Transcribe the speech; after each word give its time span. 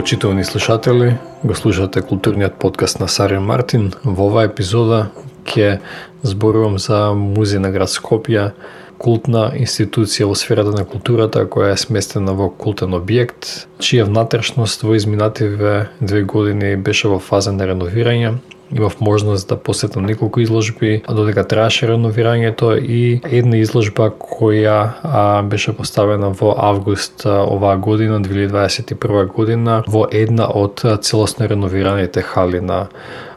Почитувани 0.00 0.44
слушатели, 0.44 1.16
го 1.44 1.54
слушате 1.54 2.02
културниот 2.02 2.54
подкаст 2.54 3.00
на 3.00 3.08
Сарен 3.08 3.42
Мартин. 3.42 3.90
Во 4.04 4.30
оваа 4.30 4.46
епизода 4.48 5.00
ќе 5.44 5.74
зборувам 6.24 6.78
за 6.80 7.10
Музеј 7.12 7.60
на 7.60 7.68
град 7.68 7.92
Скопје, 7.92 8.46
култна 8.96 9.50
институција 9.52 10.30
во 10.30 10.38
сферата 10.40 10.72
на 10.72 10.86
културата 10.88 11.44
која 11.44 11.74
е 11.74 11.82
сместена 11.82 12.32
во 12.32 12.48
култен 12.48 12.96
објект, 12.96 13.68
чија 13.76 14.08
внатрешност 14.08 14.88
во 14.88 14.96
изминативе 14.96 15.90
две 16.00 16.22
години 16.24 16.80
беше 16.80 17.12
во 17.12 17.20
фаза 17.20 17.52
на 17.52 17.68
реновирање 17.68 18.38
имав 18.76 19.00
можност 19.00 19.48
да 19.48 19.56
посетам 19.56 20.04
неколку 20.04 20.40
изложби, 20.40 21.02
додека 21.08 21.44
траше 21.48 21.88
реновирањето 21.90 22.74
и 22.78 23.20
една 23.24 23.56
изложба 23.56 24.10
која 24.10 24.90
а, 25.02 25.42
беше 25.42 25.72
поставена 25.76 26.30
во 26.30 26.54
август 26.56 27.26
оваа 27.26 27.76
година, 27.76 28.20
2021 28.20 29.26
година, 29.26 29.82
во 29.88 30.06
една 30.10 30.48
од 30.54 30.84
целосно 31.00 31.48
реновираните 31.48 32.22
хали 32.22 32.60
на 32.60 32.86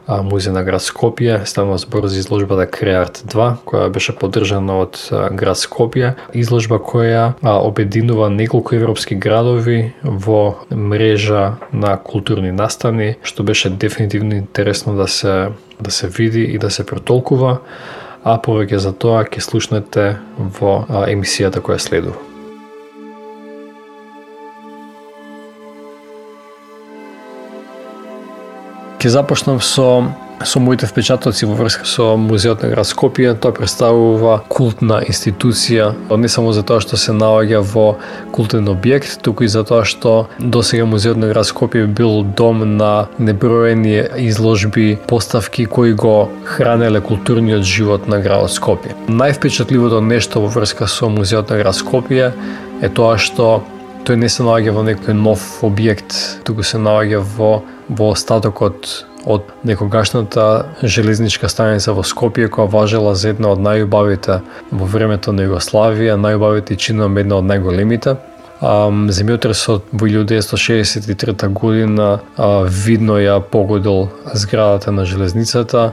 музеј 0.08 0.52
на 0.52 0.62
град 0.64 0.82
Скопје. 0.82 1.44
Станува 1.44 1.78
збор 1.78 2.06
за 2.06 2.18
изложбата 2.18 2.66
Креарт 2.66 3.22
2, 3.26 3.48
која 3.64 3.88
беше 3.92 4.12
поддржана 4.12 4.80
од 4.84 4.98
град 5.32 5.56
Скопје. 5.56 6.14
Изложба 6.34 6.78
која 6.78 7.32
обединува 7.42 8.28
неколку 8.30 8.74
европски 8.74 9.14
градови 9.14 9.94
во 10.02 10.66
мрежа 10.70 11.56
на 11.72 11.96
културни 11.96 12.52
настани, 12.52 13.14
што 13.22 13.42
беше 13.42 13.70
дефинитивно 13.70 14.34
интересно 14.34 14.96
да 14.96 15.08
се 15.08 15.48
да 15.80 15.90
се 15.90 16.08
види 16.08 16.42
и 16.42 16.58
да 16.58 16.70
се 16.70 16.86
претолкува, 16.86 17.58
а 18.24 18.38
повеќе 18.38 18.76
за 18.76 18.92
тоа 18.92 19.24
ќе 19.24 19.42
слушнете 19.42 20.06
во 20.38 20.84
емисијата 20.88 21.60
која 21.60 21.82
следува. 21.82 22.33
Ќе 29.04 29.10
започнам 29.12 29.58
со 29.60 29.86
со 30.44 30.60
моите 30.60 30.86
впечатоци 30.86 31.44
во 31.44 31.54
врска 31.54 31.84
со 31.84 32.16
музеот 32.16 32.62
на 32.62 32.68
град 32.72 32.88
Скопје. 32.88 33.34
Тоа 33.36 33.52
представува 33.52 34.38
култна 34.48 35.02
институција, 35.04 35.92
не 36.16 36.28
само 36.28 36.52
за 36.56 36.62
тоа 36.64 36.80
што 36.80 36.96
се 36.96 37.12
наоѓа 37.12 37.60
во 37.60 37.98
култен 38.32 38.64
објект, 38.72 39.20
туку 39.20 39.44
и 39.44 39.48
за 39.48 39.60
тоа 39.64 39.84
што 39.84 40.28
досега 40.38 40.88
музеот 40.88 41.20
на 41.20 41.28
град 41.28 41.44
Скопје 41.44 41.84
бил 41.84 42.24
дом 42.24 42.64
на 42.76 43.06
неброени 43.18 44.08
изложби, 44.24 44.98
поставки 45.06 45.66
кои 45.66 45.92
го 45.92 46.30
хранеле 46.44 47.00
културниот 47.00 47.62
живот 47.62 48.08
на 48.08 48.20
градот 48.24 48.56
Скопје. 48.56 48.96
Највпечатливото 49.08 50.00
нешто 50.00 50.40
во 50.40 50.48
врска 50.48 50.88
со 50.88 51.12
музеот 51.12 51.52
на 51.52 51.60
град 51.60 51.76
Скопје 51.76 52.32
е 52.80 52.88
тоа 52.88 53.20
што 53.20 53.62
тој 54.04 54.20
не 54.20 54.28
се 54.28 54.44
наоѓа 54.44 54.72
во 54.76 54.82
некој 54.84 55.16
нов 55.16 55.42
објект, 55.64 56.12
туку 56.44 56.64
се 56.66 56.78
наоѓа 56.78 57.22
во 57.36 57.52
во 57.88 58.10
остатокот 58.12 58.88
од 59.24 59.48
некогашната 59.64 60.66
железничка 60.82 61.48
станица 61.48 61.92
во 61.96 62.04
Скопје 62.04 62.50
која 62.52 62.68
важела 62.70 63.14
за 63.16 63.32
една 63.32 63.54
од 63.54 63.62
најубавите 63.64 64.40
во 64.70 64.88
времето 64.88 65.32
на 65.32 65.46
Југославија, 65.46 66.18
најубавите 66.20 66.76
и 66.76 66.80
чином 66.80 67.18
една 67.18 67.40
од 67.40 67.48
најголемите. 67.48 68.16
Земјотресот 68.60 69.88
во 69.92 70.08
1963 70.08 71.48
година 71.48 72.20
видно 72.84 73.18
ја 73.20 73.40
погодил 73.40 74.08
зградата 74.32 74.92
на 74.92 75.04
железницата 75.04 75.92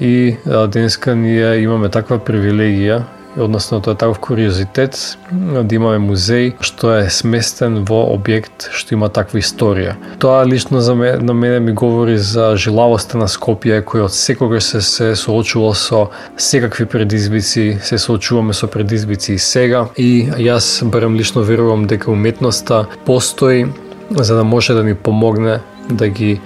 и 0.00 0.36
денеска 0.44 1.14
ние 1.14 1.62
имаме 1.62 1.88
таква 1.88 2.18
привилегија 2.18 3.02
односно 3.36 3.80
тоа 3.80 3.92
е 3.92 3.96
таков 3.96 4.18
куриозитет 4.18 5.18
да 5.32 5.74
имаме 5.74 5.98
музеј 6.00 6.54
што 6.64 6.92
е 6.98 7.10
сместен 7.10 7.82
во 7.88 8.02
објект 8.14 8.68
што 8.72 8.96
има 8.96 9.08
таква 9.08 9.40
историја. 9.40 9.96
Тоа 10.22 10.44
лично 10.48 10.80
за 10.80 10.94
мене, 10.94 11.18
на 11.22 11.34
мене 11.34 11.60
ми 11.60 11.72
говори 11.72 12.18
за 12.18 12.54
жилавоста 12.56 13.18
на 13.18 13.28
Скопје 13.28 13.82
кој 13.84 14.06
од 14.08 14.14
секогаш 14.14 14.64
се 14.64 14.80
се 14.80 15.16
соочувал 15.16 15.74
со 15.74 16.08
секакви 16.36 16.86
предизвици, 16.86 17.78
се 17.82 17.98
соочуваме 17.98 18.54
со 18.54 18.66
предизвици 18.66 19.34
и 19.34 19.38
сега 19.38 19.86
и 19.96 20.28
јас 20.38 20.84
барем 20.84 21.16
лично 21.16 21.42
верувам 21.42 21.86
дека 21.86 22.10
уметноста 22.10 22.86
постои 23.04 23.66
за 24.10 24.36
да 24.36 24.44
може 24.44 24.74
да 24.74 24.84
ни 24.84 24.94
помогне 24.94 25.60
да 25.90 26.08
ги 26.08 26.40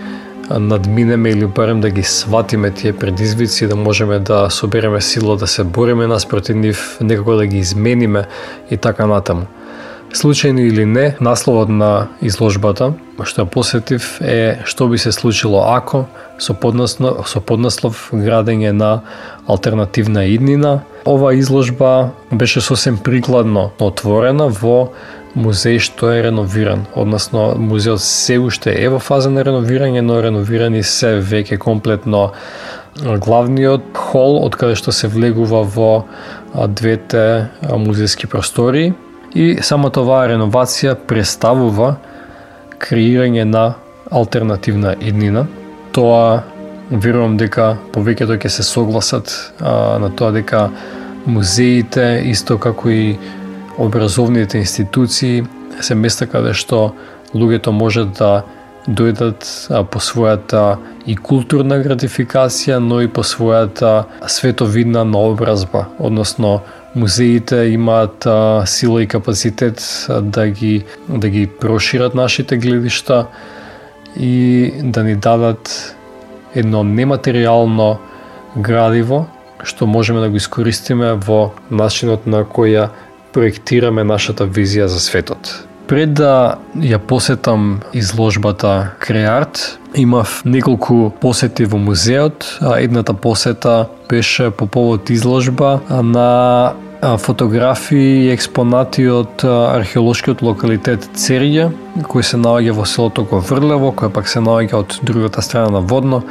надминеме 0.50 1.30
или 1.30 1.46
барем 1.46 1.80
да 1.80 1.90
ги 1.90 2.02
сватиме 2.02 2.70
тие 2.70 2.92
предизвици, 2.92 3.66
да 3.66 3.76
можеме 3.76 4.18
да 4.18 4.50
собереме 4.50 5.00
сила 5.00 5.36
да 5.36 5.46
се 5.46 5.64
бориме 5.64 6.06
нас 6.06 6.26
против 6.26 6.56
нив, 6.56 6.98
некако 7.00 7.34
да 7.34 7.46
ги 7.46 7.58
измениме 7.58 8.24
и 8.70 8.76
така 8.76 9.06
натаму. 9.06 9.46
Случајно 10.10 10.58
или 10.58 10.84
не, 10.84 11.14
насловот 11.20 11.68
на 11.68 12.08
изложбата 12.18 12.92
што 13.22 13.44
ја 13.44 13.50
посетив 13.52 14.18
е 14.24 14.58
што 14.66 14.88
би 14.90 14.98
се 14.98 15.12
случило 15.12 15.62
ако 15.70 16.06
со 16.40 16.54
поднаслов, 16.54 17.28
со 17.28 17.40
поднаслов 17.40 18.08
градење 18.12 18.72
на 18.72 19.02
алтернативна 19.46 20.24
иднина. 20.24 20.80
Ова 21.06 21.34
изложба 21.34 22.10
беше 22.32 22.60
сосем 22.60 22.98
прикладно 22.98 23.70
отворена 23.78 24.48
во 24.48 24.90
музеј 25.34 25.78
што 25.78 26.10
е 26.10 26.22
реновиран, 26.22 26.86
односно 26.94 27.54
музеот 27.58 28.02
се 28.02 28.38
уште 28.38 28.74
е 28.74 28.88
во 28.90 28.98
фаза 28.98 29.30
на 29.30 29.44
реновирање, 29.46 30.02
но 30.02 30.20
реновирани 30.22 30.82
се 30.82 31.20
веќе 31.20 31.58
комплетно. 31.58 32.32
Главниот 33.00 33.94
хол 33.94 34.40
од 34.44 34.56
каде 34.58 34.74
што 34.74 34.92
се 34.92 35.08
влегува 35.08 35.62
во 35.62 35.92
двете 36.68 37.48
музејски 37.62 38.26
простори. 38.26 38.92
И 39.34 39.62
само 39.62 39.90
това 39.94 40.24
реновација 40.26 40.96
представува 41.06 41.96
креирање 42.82 43.44
на 43.44 43.74
алтернативна 44.10 44.96
иднина. 45.00 45.46
Тоа 45.94 46.42
верувам 46.90 47.36
дека 47.38 47.76
повеќето 47.94 48.40
ќе 48.42 48.50
се 48.50 48.66
согласат 48.66 49.30
а, 49.60 49.98
на 50.02 50.10
тоа 50.10 50.32
дека 50.34 50.70
музеите 51.26 52.22
исто 52.26 52.58
како 52.58 52.90
и 52.90 53.18
образовните 53.80 54.58
институции 54.58 55.44
се 55.80 55.94
места 55.94 56.26
каде 56.28 56.52
што 56.54 56.92
луѓето 57.32 57.72
можат 57.72 58.12
да 58.18 58.42
дојдат 58.84 59.46
по 59.92 60.00
својата 60.00 60.76
и 61.06 61.16
културна 61.16 61.78
гратификација, 61.80 62.78
но 62.80 63.00
и 63.00 63.08
по 63.08 63.22
својата 63.24 64.04
световидна 64.26 65.04
наобразба, 65.04 65.86
односно 65.98 66.60
музеите 66.94 67.56
имаат 67.72 68.26
сила 68.66 69.02
и 69.02 69.06
капацитет 69.06 69.80
да 70.20 70.48
ги 70.48 70.84
да 71.08 71.28
ги 71.28 71.46
прошират 71.46 72.14
нашите 72.14 72.56
гледишта 72.56 73.26
и 74.16 74.72
да 74.82 75.04
ни 75.04 75.16
дадат 75.16 75.94
едно 76.54 76.84
нематеријално 76.84 77.98
градиво 78.56 79.26
што 79.62 79.86
можеме 79.86 80.20
да 80.20 80.28
го 80.28 80.36
искористиме 80.36 81.12
во 81.14 81.52
начинот 81.70 82.26
на 82.26 82.44
која 82.44 82.88
проектираме 83.32 84.04
нашата 84.04 84.46
визија 84.46 84.84
за 84.84 85.00
светот. 85.00 85.66
Пред 85.90 86.14
да 86.14 86.58
ја 86.78 86.98
посетам 86.98 87.80
изложбата 87.92 88.94
Креарт, 88.98 89.78
имав 89.94 90.42
неколку 90.44 91.10
посети 91.10 91.64
во 91.64 91.78
музеот. 91.78 92.58
Едната 92.78 93.14
посета 93.14 93.88
беше 94.08 94.50
по 94.50 94.66
повод 94.66 95.10
изложба 95.10 95.80
на 95.90 96.72
фотографии 97.18 98.26
и 98.26 98.30
експонати 98.30 99.08
од 99.08 99.42
археолошкиот 99.44 100.42
локалитет 100.44 101.08
Церија, 101.16 101.70
кој 102.04 102.22
се 102.22 102.38
наоѓа 102.38 102.76
во 102.76 102.84
селото 102.86 103.24
Говрлево, 103.24 103.90
кој 103.90 104.12
пак 104.14 104.28
се 104.28 104.38
наоѓа 104.44 104.84
од 104.84 104.98
другата 105.02 105.42
страна 105.42 105.80
на 105.80 105.80
Водно. 105.80 106.22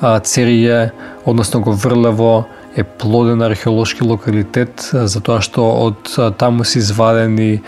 Церија, 0.00 0.90
односно 1.26 1.60
Говрлево, 1.60 2.46
е 2.76 2.84
плоден 2.84 3.42
археолошки 3.42 4.04
локалитет 4.04 4.90
затоа 4.92 5.40
што 5.40 5.64
од 5.86 6.12
таму 6.38 6.64
се 6.64 6.78
извадени 6.78 7.62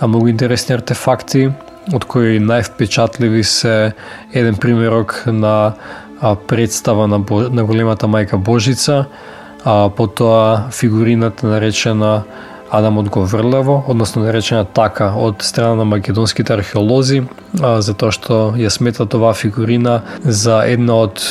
многу 0.00 0.28
интересни 0.32 0.74
артефакти 0.74 1.50
од 1.94 2.04
кои 2.08 2.40
највпечатливи 2.42 3.42
се 3.46 3.92
еден 4.32 4.56
примерок 4.56 5.22
на 5.26 5.74
представа 6.48 7.06
на, 7.06 7.18
Бо, 7.18 7.40
на 7.40 7.64
големата 7.64 8.06
мајка 8.06 8.36
Божица, 8.36 9.06
а 9.64 9.90
потоа 9.90 10.70
фигурината 10.72 11.46
наречена 11.46 12.22
Адамот 12.70 13.08
го 13.08 13.24
врлево, 13.24 13.84
односно 13.88 14.22
наречена 14.22 14.64
така 14.64 15.12
од 15.16 15.42
страна 15.42 15.74
на 15.74 15.84
македонските 15.84 16.52
археолози, 16.52 17.22
за 17.56 17.80
затоа 17.80 18.12
што 18.12 18.38
ја 18.58 18.70
сметат 18.70 19.14
оваа 19.14 19.34
фигурина 19.34 20.00
за 20.24 20.62
една 20.66 20.96
од 21.06 21.22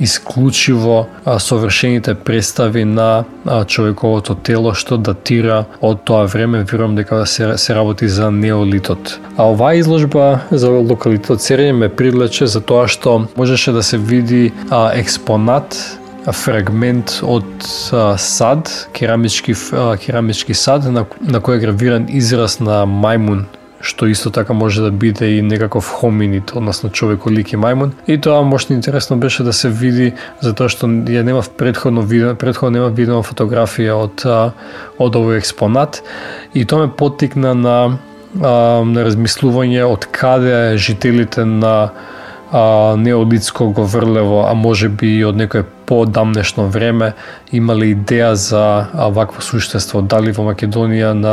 исклучиво 0.00 1.06
совршените 1.38 2.14
представи 2.14 2.84
на 2.84 3.24
човековото 3.66 4.34
тело 4.34 4.74
што 4.74 4.96
датира 4.96 5.64
од 5.80 6.04
тоа 6.04 6.24
време, 6.26 6.64
верувам 6.64 6.96
дека 6.96 7.26
се, 7.26 7.58
се 7.58 7.74
работи 7.74 8.08
за 8.08 8.30
неолитот. 8.30 9.18
А 9.36 9.50
оваа 9.50 9.76
изложба 9.78 10.40
за 10.50 10.70
локалитет 10.70 11.44
Серење 11.44 11.72
ме 11.72 11.88
привлече 11.88 12.46
за 12.46 12.60
тоа 12.60 12.88
што 12.88 13.26
можеше 13.36 13.72
да 13.72 13.82
се 13.82 13.98
види 13.98 14.52
експонат 14.72 16.00
фрагмент 16.32 17.18
од 17.22 17.44
а, 17.92 18.16
сад, 18.18 18.70
керамички, 18.92 19.54
а, 19.72 19.96
керамички 20.00 20.54
сад, 20.54 20.86
на, 20.88 21.04
на 21.20 21.40
кој 21.44 21.58
е 21.58 21.64
гравиран 21.66 22.06
израз 22.08 22.60
на 22.64 22.84
мајмун, 22.88 23.44
што 23.84 24.08
исто 24.08 24.30
така 24.32 24.56
може 24.56 24.82
да 24.82 24.90
биде 24.90 25.28
и 25.36 25.42
некаков 25.42 25.90
хоминит, 26.00 26.54
односно 26.56 26.88
човек 26.90 27.26
лик 27.28 27.52
и 27.52 27.60
мајмун. 27.60 27.92
И 28.06 28.16
тоа 28.20 28.42
може 28.42 28.72
интересно 28.72 29.16
беше 29.16 29.42
да 29.42 29.52
се 29.52 29.68
види, 29.68 30.14
затоа 30.40 30.72
што 30.72 30.88
ја 30.88 31.22
немав 31.22 31.50
предходно 31.50 32.00
видено, 32.00 32.34
предходно 32.34 32.78
немав 32.78 32.96
видено 32.96 33.20
фотографија 33.20 33.98
од, 34.00 34.24
од 34.98 35.20
овој 35.20 35.38
експонат 35.42 36.00
и 36.54 36.64
тоа 36.64 36.86
ме 36.86 36.92
поттикна 36.92 37.54
на, 37.54 37.78
на 38.34 39.04
размислување 39.04 39.84
од 39.84 40.08
каде 40.08 40.78
жителите 40.80 41.44
на 41.44 41.92
а, 42.54 42.96
неолитско 42.96 43.70
Говрлево, 43.70 44.46
а 44.50 44.54
може 44.54 44.88
би 44.88 45.08
и 45.18 45.24
од 45.26 45.34
некој 45.34 45.64
подамнешно 45.90 46.68
време 46.70 47.08
имале 47.52 47.88
идеја 47.92 48.32
за 48.38 48.62
вакво 48.94 49.42
суштество, 49.42 50.02
дали 50.06 50.30
во 50.30 50.44
Македонија 50.46 51.10
на 51.18 51.32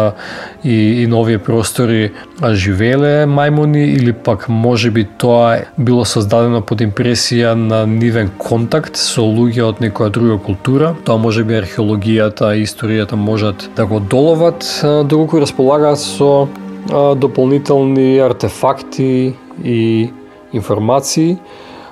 и, 0.64 1.04
и 1.04 1.08
нови 1.08 1.38
простори 1.38 2.10
живееле 2.42 3.28
мајмуни 3.30 3.84
или 3.94 4.14
пак 4.14 4.48
може 4.50 4.90
би 4.92 5.06
тоа 5.06 5.60
било 5.78 6.06
создадено 6.10 6.64
под 6.66 6.82
импресија 6.82 7.54
на 7.54 7.84
нивен 7.86 8.32
контакт 8.42 8.98
со 8.98 9.22
луѓе 9.22 9.68
од 9.68 9.84
некоја 9.86 10.10
друга 10.10 10.40
култура. 10.42 10.96
Тоа 11.06 11.22
може 11.22 11.46
би 11.46 11.60
археологијата 11.60 12.56
и 12.58 12.66
историјата 12.66 13.14
можат 13.14 13.70
да 13.78 13.86
го 13.86 14.00
доловат, 14.00 14.66
доколку 15.06 15.38
располагаат 15.46 16.02
со 16.02 16.50
дополнителни 16.90 18.18
артефакти 18.18 19.36
и 19.64 20.10
информации, 20.54 21.38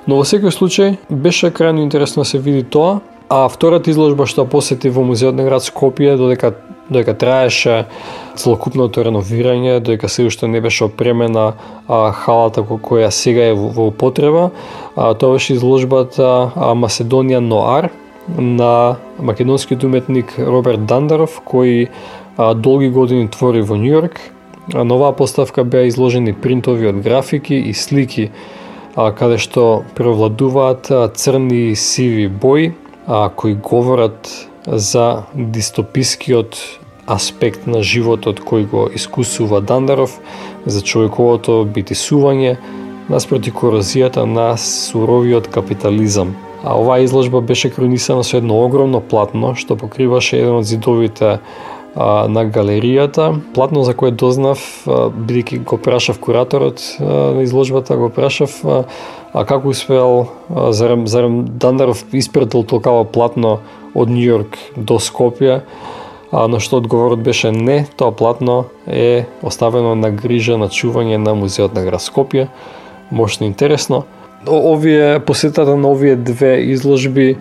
но 0.07 0.17
во 0.19 0.25
секој 0.25 0.53
случај 0.55 0.97
беше 1.09 1.51
крајно 1.51 1.83
интересно 1.83 2.23
да 2.23 2.29
се 2.29 2.39
види 2.39 2.63
тоа, 2.63 2.99
а 3.29 3.47
втората 3.49 3.91
изложба 3.91 4.25
што 4.25 4.45
посети 4.49 4.89
во 4.89 5.03
музеот 5.05 5.35
на 5.35 5.45
град 5.45 5.61
Скопје 5.61 6.17
додека 6.17 6.55
додека 6.89 7.13
траеше 7.13 7.85
целокупното 8.35 9.03
реновирање, 9.05 9.79
додека 9.79 10.09
се 10.09 10.25
уште 10.25 10.47
не 10.47 10.61
беше 10.61 10.87
опремена 10.89 11.53
а, 11.87 12.11
халата 12.11 12.63
која 12.63 13.09
сега 13.13 13.51
е 13.51 13.53
во, 13.53 13.69
во 13.69 13.89
потреба, 13.91 14.49
а, 14.95 15.13
тоа 15.13 15.37
беше 15.37 15.53
изложбата 15.53 16.25
а, 16.55 16.73
Македонија 16.73 17.39
Ноар 17.45 17.89
на 18.37 18.97
македонскиот 19.19 19.83
уметник 19.83 20.33
Роберт 20.37 20.85
Дандаров, 20.85 21.41
кој 21.45 21.87
а, 22.37 22.53
долги 22.53 22.89
години 22.89 23.29
твори 23.29 23.61
во 23.61 23.77
Њујорк, 23.77 24.17
На 24.73 24.95
оваа 24.95 25.13
поставка 25.13 25.63
беа 25.63 25.87
изложени 25.89 26.33
принтови 26.33 26.87
од 26.87 27.01
графики 27.01 27.55
и 27.55 27.73
слики 27.73 28.29
а, 28.95 29.11
каде 29.11 29.39
што 29.41 29.83
превладуваат 29.97 30.91
црни 31.17 31.71
и 31.71 31.75
сиви 31.75 32.27
бои, 32.27 32.73
а, 33.07 33.29
кои 33.29 33.53
говорат 33.53 34.29
за 34.67 35.23
дистопискиот 35.33 36.57
аспект 37.09 37.65
на 37.65 37.81
животот 37.81 38.43
кој 38.45 38.67
го 38.69 38.85
искусува 38.93 39.61
Дандаров, 39.61 40.19
за 40.65 40.81
човековото 40.81 41.63
битисување, 41.65 42.57
наспроти 43.09 43.51
корозијата 43.51 44.25
на 44.29 44.53
суровиот 44.57 45.49
капитализам. 45.49 46.35
А 46.63 46.75
оваа 46.77 47.01
изложба 47.01 47.41
беше 47.41 47.69
кронисана 47.69 48.23
со 48.23 48.37
едно 48.37 48.61
огромно 48.65 49.01
платно 49.01 49.55
што 49.55 49.79
покриваше 49.79 50.37
еден 50.37 50.59
од 50.59 50.67
зидовите 50.69 51.39
а, 51.95 52.27
на 52.27 52.45
галеријата. 52.45 53.33
Платно 53.53 53.83
за 53.83 53.93
кое 53.93 54.11
дознав, 54.11 54.61
бидејќи 54.85 55.63
го 55.63 55.77
прашав 55.77 56.19
кураторот 56.19 56.81
на 56.99 57.41
изложбата, 57.43 57.97
го 57.97 58.09
прашав 58.09 58.59
а, 58.63 58.83
а 59.33 59.45
како 59.45 59.69
успеал, 59.69 60.27
а, 60.49 60.71
зарем, 60.73 61.07
зарем 61.07 61.45
Дандаров 61.45 62.03
испретил 62.13 62.63
толкава 62.63 63.03
платно 63.05 63.59
од 63.95 64.09
Њујорк 64.09 64.57
до 64.75 64.99
Скопје, 65.01 65.61
а, 66.31 66.47
на 66.47 66.59
што 66.59 66.77
одговорот 66.77 67.21
беше 67.25 67.51
не, 67.51 67.85
тоа 67.97 68.11
платно 68.11 68.65
е 68.85 69.25
оставено 69.41 69.95
на 69.95 70.11
грижа 70.11 70.57
на 70.57 70.69
чување 70.69 71.17
на 71.17 71.33
музеот 71.35 71.73
на 71.73 71.83
град 71.85 72.01
Скопје. 72.01 72.47
Мощно 73.11 73.45
интересно. 73.45 74.03
Овие 74.47 75.19
посетата 75.19 75.75
на 75.75 75.89
овие 75.89 76.15
две 76.15 76.61
изложби 76.71 77.37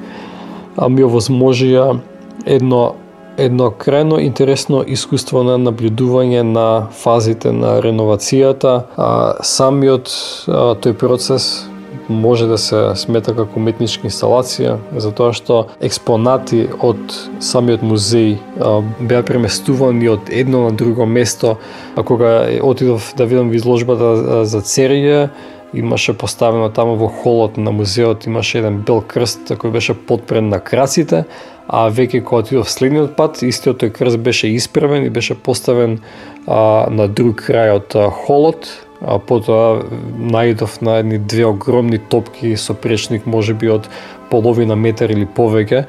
а, 0.77 0.89
ми 0.89 1.05
овозможија 1.05 2.01
едно 2.47 2.95
едно 3.39 3.71
крајно 3.71 4.19
интересно 4.21 4.83
искуство 4.87 5.43
на 5.47 5.57
наблюдување 5.63 6.43
на 6.43 6.69
фазите 7.03 7.53
на 7.55 7.79
реновацијата. 7.85 8.75
А, 8.97 9.11
самиот 9.43 10.11
а, 10.11 10.75
тој 10.83 10.97
процес 10.99 11.69
може 12.09 12.47
да 12.49 12.59
се 12.59 12.81
смета 12.97 13.35
како 13.37 13.61
уметничка 13.61 14.09
инсталација, 14.09 14.79
затоа 14.97 15.35
што 15.37 15.59
експонати 15.85 16.65
од 16.81 17.01
самиот 17.45 17.85
музеј 17.85 18.35
а, 18.37 18.81
беа 19.01 19.23
преместувани 19.23 20.09
од 20.17 20.33
едно 20.33 20.67
на 20.69 20.73
друго 20.73 21.07
место. 21.07 21.59
А 21.97 22.03
кога 22.03 22.49
отидов 22.63 23.13
да 23.17 23.27
видам 23.27 23.53
изложбата 23.55 24.45
за 24.45 24.61
Церија, 24.65 25.29
имаше 25.73 26.13
поставено 26.13 26.71
таму 26.71 26.97
во 26.97 27.09
холот 27.09 27.57
на 27.57 27.71
музеот, 27.71 28.27
имаше 28.27 28.59
еден 28.59 28.81
бел 28.87 29.01
крст 29.01 29.51
кој 29.51 29.71
беше 29.71 29.95
подпрен 29.95 30.49
на 30.49 30.61
краците, 30.61 31.25
а 31.69 31.89
веќе 31.93 32.23
кога 32.25 32.43
отидов 32.43 32.71
следниот 32.71 33.17
пат, 33.17 33.43
истиот 33.43 33.83
тој 33.83 33.93
крст 33.93 34.19
беше 34.19 34.49
исправен 34.57 35.05
и 35.05 35.11
беше 35.11 35.35
поставен 35.35 35.99
а, 36.47 36.89
на 36.91 37.09
друг 37.09 37.45
крај 37.45 37.77
од 37.77 37.97
а, 37.97 38.09
холот, 38.11 38.71
а 39.05 39.19
потоа 39.19 39.85
најдов 40.19 40.81
на 40.83 40.99
едни 41.03 41.19
две 41.19 41.45
огромни 41.47 41.99
топки 41.99 42.57
со 42.57 42.75
пречник 42.75 43.27
можеби 43.27 43.69
од 43.71 43.89
половина 44.31 44.77
метар 44.77 45.11
или 45.11 45.27
повеќе, 45.27 45.85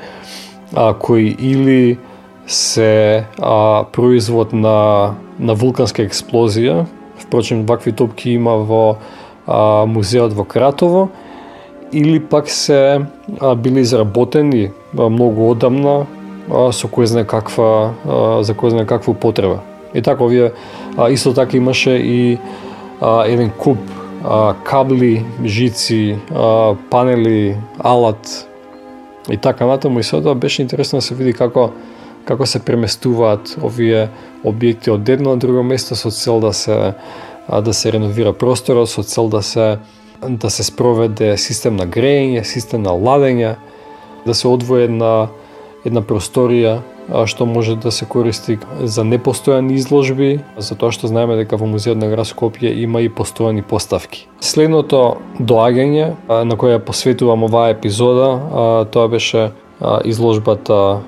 а, 0.76 0.94
кои 0.94 1.31
или 1.40 1.98
се 2.46 3.26
а, 3.40 3.86
производ 3.92 4.54
на, 4.54 5.16
на 5.40 5.56
вулканска 5.56 6.04
експлозија, 6.04 6.86
впрочем 7.20 7.66
вакви 7.66 7.92
топки 7.92 8.31
има 8.36 8.58
во 8.66 8.98
а, 9.50 9.86
музеот 9.86 10.34
во 10.34 10.46
Кратово, 10.46 11.10
или 11.92 12.19
пак 12.19 12.50
се 12.50 13.01
а, 13.42 13.56
били 13.56 13.80
изработени 13.80 14.72
а, 14.98 15.10
многу 15.10 15.50
одамна 15.50 16.06
а, 16.50 16.69
со 16.72 16.88
кој 16.88 17.09
знае 17.09 17.26
каква 17.26 17.94
а, 18.06 18.44
за 18.45 18.54
кој 18.54 18.78
знае 18.78 18.85
каква 18.85 19.14
потреба. 19.14 19.64
И 19.94 20.02
така 20.02 20.24
овие 20.24 20.54
а, 20.97 21.09
исто 21.09 21.33
така 21.33 21.57
имаше 21.57 21.97
и 21.97 22.38
а, 23.02 23.26
еден 23.26 23.50
куп 23.50 23.78
а, 24.24 24.54
кабли, 24.64 25.26
жици, 25.45 26.18
а, 26.30 26.76
панели, 26.90 27.57
алат 27.80 28.45
и 29.30 29.38
така 29.38 29.66
натаму 29.66 30.00
и 30.00 30.04
сега 30.04 30.33
беше 30.33 30.62
интересно 30.62 30.97
да 30.97 31.02
се 31.02 31.16
види 31.16 31.33
како 31.33 31.71
како 32.26 32.45
се 32.45 32.59
преместуваат 32.62 33.56
овие 33.64 34.09
објекти 34.45 34.92
од 34.94 35.09
едно 35.09 35.33
на 35.33 35.42
друго 35.42 35.64
место 35.64 35.95
со 35.95 36.12
цел 36.14 36.40
да 36.40 36.54
се 36.54 36.94
да 37.50 37.74
се 37.74 37.92
реновира 37.92 38.34
просторот 38.34 38.90
со 38.90 39.04
цел 39.04 39.30
да 39.30 39.42
се 39.42 39.78
да 40.28 40.50
се 40.50 40.64
спроведе 40.64 41.38
систем 41.38 41.76
на 41.80 41.88
грејење, 41.88 42.44
систем 42.44 42.84
на 42.84 42.92
ладење, 42.92 43.56
да 44.26 44.34
се 44.34 44.48
одвои 44.48 44.84
една 44.84 45.30
една 45.86 46.02
просторија 46.02 46.80
што 47.26 47.46
може 47.46 47.76
да 47.76 47.92
се 47.92 48.06
користи 48.06 48.58
за 48.84 49.02
непостојани 49.02 49.74
изложби, 49.74 50.40
затоа 50.58 50.92
што 50.94 51.10
знаеме 51.10 51.40
дека 51.40 51.58
во 51.58 51.66
музеот 51.66 51.98
на 51.98 52.10
град 52.12 52.28
Скопје 52.30 52.70
има 52.84 53.02
и 53.02 53.10
постојани 53.10 53.64
поставки. 53.66 54.28
Следното 54.40 55.18
доаѓање 55.40 56.14
на 56.30 56.58
која 56.60 56.80
посветувам 56.80 57.48
оваа 57.50 57.74
епизода, 57.74 58.86
тоа 58.94 59.08
беше 59.10 59.52
изложбата 60.06 61.02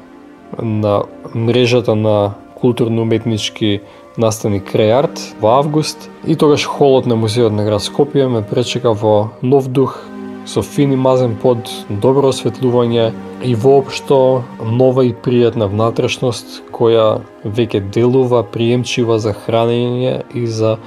на 0.57 1.03
мрежата 1.35 1.95
на 1.95 2.33
културно-уметнички 2.61 3.81
настани 4.21 4.61
крај 4.61 4.93
арт 4.99 5.21
во 5.41 5.57
август 5.57 6.09
и 6.23 6.35
тогаш 6.35 6.65
холот 6.69 7.09
на 7.09 7.17
музеот 7.17 7.53
на 7.57 7.65
град 7.65 7.81
Скопје 7.81 8.29
ме 8.29 8.41
пречека 8.45 8.93
во 8.93 9.31
нов 9.41 9.67
дух 9.67 9.97
со 10.45 10.61
фини 10.61 10.95
мазен 10.95 11.35
под, 11.41 11.69
добро 11.89 12.31
осветлување 12.33 13.11
и 13.45 13.55
воопшто 13.55 14.43
нова 14.65 15.05
и 15.05 15.13
пријатна 15.13 15.67
внатрешност 15.69 16.61
која 16.73 17.21
веќе 17.45 17.83
делува 17.93 18.43
приемчива 18.43 19.19
за 19.19 19.33
хранење 19.33 20.21
и 20.33 20.47
за 20.47 20.77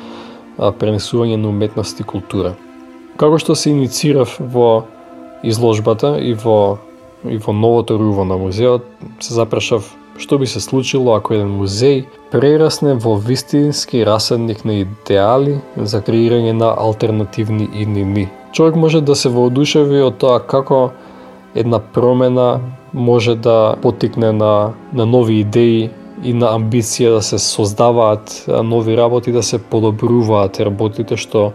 пренесување 0.59 1.37
на 1.37 1.49
уметност 1.49 2.00
и 2.00 2.07
култура. 2.07 2.55
Како 3.17 3.38
што 3.38 3.55
се 3.55 3.71
иницирав 3.71 4.37
во 4.38 4.85
изложбата 5.43 6.17
и 6.19 6.35
во 6.35 6.79
и 7.28 7.38
во 7.38 7.52
новото 7.52 7.99
руво 7.99 8.25
на 8.25 8.37
музеот, 8.37 8.85
се 9.21 9.35
запрашав 9.35 9.95
што 10.19 10.38
би 10.38 10.47
се 10.47 10.61
случило 10.61 11.16
ако 11.16 11.35
еден 11.35 11.57
музеј 11.59 12.04
прерасне 12.31 12.95
во 12.95 13.16
вистински 13.19 14.04
расадник 14.07 14.64
на 14.64 14.81
идеали 14.85 15.59
за 15.76 16.00
креирање 16.02 16.52
на 16.52 16.71
алтернативни 16.78 17.69
иднини. 17.75 18.28
Човек 18.52 18.76
може 18.76 19.00
да 19.00 19.16
се 19.16 19.28
воодушеви 19.28 20.02
од 20.07 20.19
тоа 20.23 20.38
како 20.38 20.90
една 21.54 21.78
промена 21.78 22.61
може 22.93 23.35
да 23.35 23.76
потикне 23.83 24.33
на, 24.33 24.73
на 24.93 25.07
нови 25.07 25.40
идеи 25.40 25.90
и 26.23 26.33
на 26.33 26.54
амбиција 26.54 27.16
да 27.19 27.23
се 27.23 27.38
создаваат 27.38 28.45
нови 28.47 28.97
работи, 28.97 29.33
да 29.33 29.43
се 29.43 29.59
подобруваат 29.59 30.61
работите 30.61 31.16
што 31.16 31.52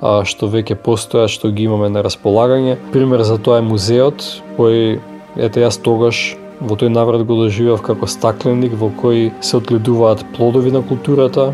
што 0.00 0.48
веќе 0.52 0.76
постојат, 0.76 1.32
што 1.32 1.50
ги 1.50 1.64
имаме 1.64 1.88
на 1.88 2.02
располагање. 2.04 2.76
Пример 2.92 3.24
за 3.24 3.38
тоа 3.38 3.60
е 3.60 3.68
музеот, 3.68 4.24
кој 4.58 4.98
ете 5.36 5.64
јас 5.64 5.80
тогаш 5.82 6.36
Во 6.56 6.72
тој 6.72 6.88
наврат 6.88 7.26
го 7.28 7.36
доживеав 7.36 7.82
како 7.84 8.06
стакленик 8.08 8.72
во 8.80 8.88
кој 8.88 9.26
се 9.44 9.58
одгледуваат 9.58 10.22
плодови 10.36 10.70
на 10.72 10.80
културата, 10.80 11.50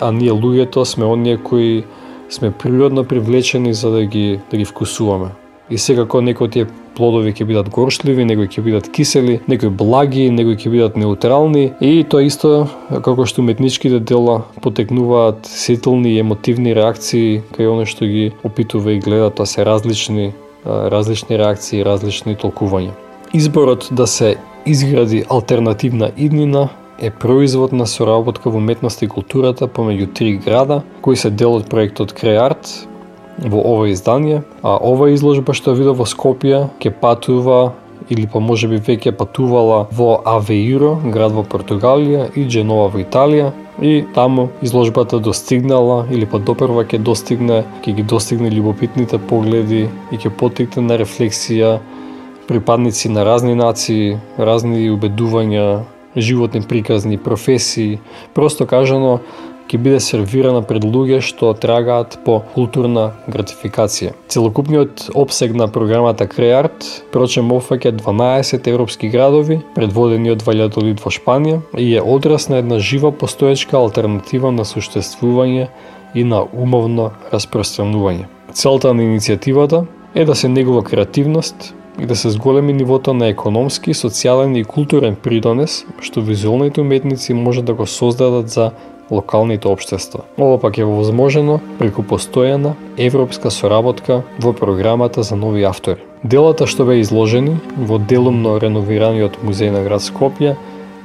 а 0.00 0.10
ние 0.12 0.36
луѓето 0.36 0.84
сме 0.84 1.08
оние 1.08 1.38
кои 1.40 1.84
сме 2.28 2.50
природно 2.52 3.04
привлечени 3.04 3.72
за 3.72 3.90
да 3.90 4.04
ги 4.04 4.40
да 4.50 4.56
ги 4.56 4.64
вкусуваме. 4.64 5.30
И 5.70 5.78
секако 5.78 6.20
некои 6.20 6.50
тие 6.50 6.66
плодови 6.96 7.32
ќе 7.32 7.46
бидат 7.48 7.70
горшливи, 7.74 8.24
некои 8.24 8.48
ќе 8.48 8.64
бидат 8.64 8.88
кисели, 8.92 9.40
некои 9.48 9.68
благи, 9.68 10.30
некои 10.30 10.56
ќе 10.56 10.70
бидат 10.70 10.96
неутрални 11.00 11.72
и 11.80 12.04
тоа 12.08 12.24
исто 12.26 12.68
како 12.90 13.26
што 13.26 13.42
уметничките 13.42 14.00
дела 14.00 14.42
потекнуваат 14.62 15.46
сетилни 15.50 16.14
и 16.14 16.22
емотивни 16.22 16.74
реакции 16.74 17.42
кај 17.56 17.70
оно 17.72 17.86
што 17.86 18.06
ги 18.08 18.32
опитува 18.44 18.94
и 18.94 19.02
гледа, 19.02 19.30
тоа 19.30 19.46
се 19.46 19.64
различни 19.64 20.32
различни 20.64 21.38
реакции 21.38 21.80
и 21.80 21.84
различни 21.84 22.36
толкувања. 22.36 22.94
Изборот 23.34 23.88
да 23.92 24.06
се 24.06 24.36
изгради 24.66 25.24
алтернативна 25.28 26.10
иднина 26.16 26.68
е 26.98 27.10
производ 27.10 27.72
на 27.72 27.86
соработка 27.86 28.50
во 28.50 28.58
уметност 28.58 29.02
и 29.02 29.08
културата 29.08 29.66
помеѓу 29.66 30.12
три 30.14 30.36
града 30.36 30.82
кои 31.02 31.16
се 31.16 31.30
дел 31.30 31.56
од 31.58 31.68
проектот 31.68 32.14
Креарт 32.14 32.88
во 33.38 33.60
ова 33.60 33.90
издание, 33.90 34.42
а 34.62 34.76
ова 34.76 35.10
изложба 35.14 35.54
што 35.54 35.74
видов 35.74 35.98
во 36.02 36.06
Скопје 36.06 36.68
ќе 36.80 36.92
патува 37.00 37.72
или 38.10 38.26
па 38.26 38.40
може 38.40 38.68
би 38.68 38.76
веќе 38.76 39.14
патувала 39.16 39.86
во 39.92 40.20
Авеиро, 40.24 40.94
град 41.04 41.32
во 41.32 41.42
Португалија 41.42 42.28
и 42.36 42.44
Дженова 42.44 42.90
во 42.92 43.00
Италија 43.00 43.52
и 43.80 44.04
таму 44.14 44.50
изложбата 44.62 45.18
достигнала 45.18 46.04
или 46.10 46.26
па 46.26 46.38
допрва 46.38 46.84
ќе 46.84 46.98
достигне, 46.98 47.64
ќе 47.82 47.96
ги 47.96 48.02
достигне 48.02 48.52
љубопитните 48.52 49.18
погледи 49.18 49.88
и 50.12 50.16
ќе 50.20 50.30
потикне 50.30 50.84
на 50.84 50.98
рефлексија 51.00 51.78
припадници 52.48 53.08
на 53.08 53.24
разни 53.24 53.54
нации, 53.56 54.18
разни 54.38 54.90
убедувања, 54.92 55.84
животни 56.16 56.62
приказни, 56.62 57.18
професии, 57.18 57.98
просто 58.34 58.66
кажано 58.66 59.20
ќе 59.68 59.78
биде 59.80 60.00
сервирана 60.00 60.62
пред 60.62 60.84
луѓе 60.84 61.20
што 61.24 61.52
трагаат 61.58 62.18
по 62.24 62.40
културна 62.54 63.10
гратификација. 63.28 64.14
Целокупниот 64.28 65.10
обсег 65.14 65.54
на 65.54 65.68
програмата 65.68 66.26
Creart, 66.30 66.86
прочем 67.12 67.52
офаќа 67.54 67.94
12 68.00 68.68
европски 68.70 69.08
градови, 69.08 69.60
предводени 69.74 70.34
од 70.34 70.44
Валјадолид 70.46 71.02
во 71.04 71.12
Шпанија 71.14 71.60
и 71.78 71.94
е 71.94 72.02
одрас 72.02 72.48
на 72.48 72.62
една 72.62 72.78
жива 72.78 73.12
постоечка 73.12 73.78
алтернатива 73.78 74.52
на 74.52 74.64
суштествување 74.68 75.68
и 76.14 76.24
на 76.24 76.44
умовно 76.52 77.10
распространување. 77.32 78.28
Целта 78.52 78.94
на 78.94 79.02
иницијативата 79.02 79.86
е 80.14 80.24
да 80.24 80.34
се 80.34 80.48
негува 80.48 80.84
креативност, 80.84 81.74
и 82.00 82.06
да 82.06 82.16
се 82.16 82.30
зголеми 82.30 82.72
нивото 82.72 83.14
на 83.14 83.28
економски, 83.30 83.94
социјален 83.94 84.56
и 84.58 84.64
културен 84.64 85.14
придонес, 85.14 85.84
што 86.02 86.24
визуалните 86.26 86.80
уметници 86.80 87.34
може 87.34 87.62
да 87.62 87.74
го 87.74 87.86
создадат 87.86 88.48
за 88.48 88.70
локалните 89.10 89.68
обштества. 89.68 90.24
Ова 90.38 90.58
пак 90.60 90.78
е 90.78 90.84
возможено 90.84 91.60
преку 91.78 92.02
постојана 92.02 92.74
европска 92.98 93.50
соработка 93.50 94.22
во 94.40 94.52
програмата 94.52 95.22
за 95.22 95.36
нови 95.36 95.64
автори. 95.64 96.00
Делата 96.24 96.66
што 96.66 96.84
беа 96.84 97.00
изложени 97.00 97.58
во 97.76 97.98
делумно 97.98 98.58
реновираниот 98.58 99.42
музеј 99.44 99.70
на 99.70 99.82
град 99.84 100.00
Скопје 100.00 100.56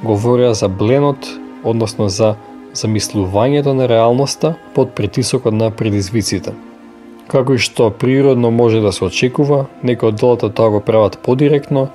говореа 0.03 0.53
за 0.53 0.69
бленот, 0.69 1.27
односно 1.63 2.09
за 2.09 2.35
замислувањето 2.73 3.73
на 3.73 3.87
реалноста 3.87 4.55
под 4.73 4.95
притисокот 4.95 5.53
на 5.53 5.71
предизвиците. 5.71 6.53
Како 7.27 7.53
и 7.53 7.61
што 7.61 7.91
природно 7.91 8.51
може 8.51 8.81
да 8.81 8.91
се 8.91 9.05
очекува, 9.05 9.65
некои 9.83 10.09
од 10.09 10.15
делата 10.17 10.49
тоа 10.49 10.69
го 10.69 10.79
прават 10.79 11.19
подиректно, 11.21 11.89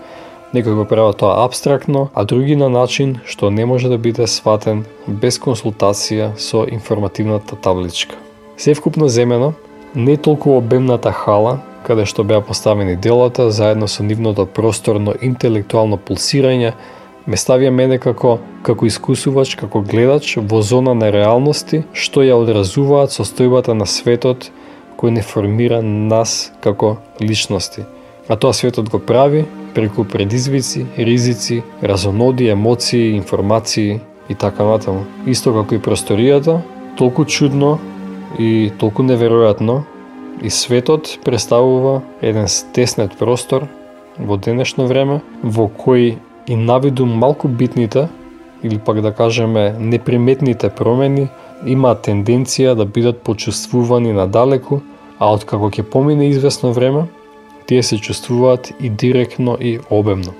Некои 0.55 0.73
го 0.73 0.85
прават 0.85 1.17
тоа 1.17 1.45
абстрактно, 1.45 2.09
а 2.15 2.25
други 2.25 2.55
на 2.57 2.69
начин 2.69 3.17
што 3.27 3.51
не 3.51 3.65
може 3.67 3.89
да 3.91 3.97
биде 3.99 4.27
сватен 4.31 4.85
без 5.07 5.35
консултација 5.43 6.37
со 6.39 6.63
информативната 6.71 7.57
табличка. 7.57 8.15
Севкупно 8.57 9.09
земено, 9.09 9.53
не 9.95 10.17
толку 10.17 10.55
обемната 10.55 11.11
хала, 11.11 11.59
каде 11.83 12.07
што 12.07 12.23
беа 12.23 12.39
поставени 12.41 12.95
делата, 12.95 13.51
заедно 13.51 13.89
со 13.89 14.07
нивното 14.07 14.47
просторно 14.47 15.17
интелектуално 15.21 15.99
пулсирање, 15.99 16.71
ме 17.27 17.37
ставија 17.37 17.75
мене 17.75 17.99
како, 17.99 18.39
како 18.63 18.87
искусувач, 18.87 19.57
како 19.59 19.83
гледач 19.83 20.37
во 20.39 20.63
зона 20.63 20.95
на 20.95 21.11
реалности, 21.11 21.83
што 21.93 22.23
ја 22.23 22.39
одразуваат 22.39 23.11
состојбата 23.11 23.75
на 23.75 23.91
светот 23.91 24.53
кој 25.03 25.19
не 25.19 25.23
формира 25.23 25.83
нас 25.83 26.53
како 26.63 26.97
личности. 27.21 27.83
А 28.29 28.37
тоа 28.37 28.55
светот 28.55 28.87
го 28.89 29.03
прави 29.03 29.45
преку 29.75 30.05
предизвици, 30.05 30.87
ризици, 30.99 31.63
разоноди, 31.83 32.49
емоции, 32.49 33.17
информации 33.17 34.01
и 34.29 34.35
така 34.35 34.65
натаму. 34.65 35.05
Исто 35.27 35.53
како 35.53 35.75
и 35.75 35.83
просторијата, 35.83 36.61
толку 36.99 37.25
чудно 37.25 37.79
и 38.39 38.73
толку 38.79 39.03
неверојатно, 39.03 39.83
и 40.43 40.51
светот 40.51 41.19
представува 41.25 42.03
еден 42.23 42.49
стеснет 42.49 43.17
простор 43.19 43.69
во 44.19 44.37
денешно 44.37 44.87
време, 44.87 45.21
во 45.43 45.69
кој 45.69 46.17
и 46.47 46.57
навиду 46.57 47.07
малку 47.07 47.49
битните, 47.49 48.09
или 48.63 48.79
пак 48.79 49.03
да 49.03 49.13
кажеме 49.13 49.75
неприметните 49.79 50.71
промени, 50.71 51.29
имаат 51.67 52.07
тенденција 52.09 52.75
да 52.75 52.85
бидат 52.85 53.23
почувствувани 53.23 54.13
надалеку, 54.13 54.81
а 55.19 55.33
откако 55.33 55.71
ќе 55.71 55.83
помине 55.83 56.31
известно 56.31 56.73
време, 56.73 57.07
тие 57.67 57.83
се 57.83 57.99
чувствуваат 57.99 58.73
и 58.81 58.89
директно 58.89 59.57
и 59.61 59.79
обемно. 59.91 60.33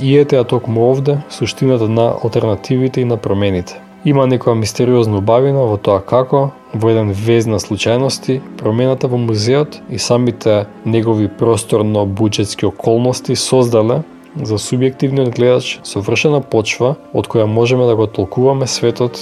И 0.00 0.16
ете 0.16 0.36
ја 0.36 0.48
токму 0.48 0.90
овде 0.90 1.18
суштината 1.30 1.88
на 1.88 2.14
алтернативите 2.24 3.00
и 3.00 3.04
на 3.04 3.16
промените. 3.16 3.80
Има 4.04 4.24
некоја 4.26 4.56
мистериозна 4.58 5.20
убавина 5.20 5.62
во 5.68 5.76
тоа 5.78 6.00
како, 6.02 6.50
во 6.74 6.90
еден 6.90 7.12
вез 7.14 7.46
на 7.46 7.60
случајности, 7.62 8.40
промената 8.58 9.06
во 9.06 9.20
музеот 9.20 9.78
и 9.90 9.98
самите 9.98 10.66
негови 10.84 11.28
просторно-буџетски 11.28 12.66
околности 12.66 13.36
создале 13.36 14.02
за 14.42 14.58
субјективниот 14.58 15.30
гледач 15.36 15.78
совршена 15.86 16.40
почва 16.40 16.96
од 17.12 17.28
која 17.28 17.46
можеме 17.46 17.86
да 17.86 17.94
го 17.94 18.06
толкуваме 18.06 18.66
светот 18.66 19.20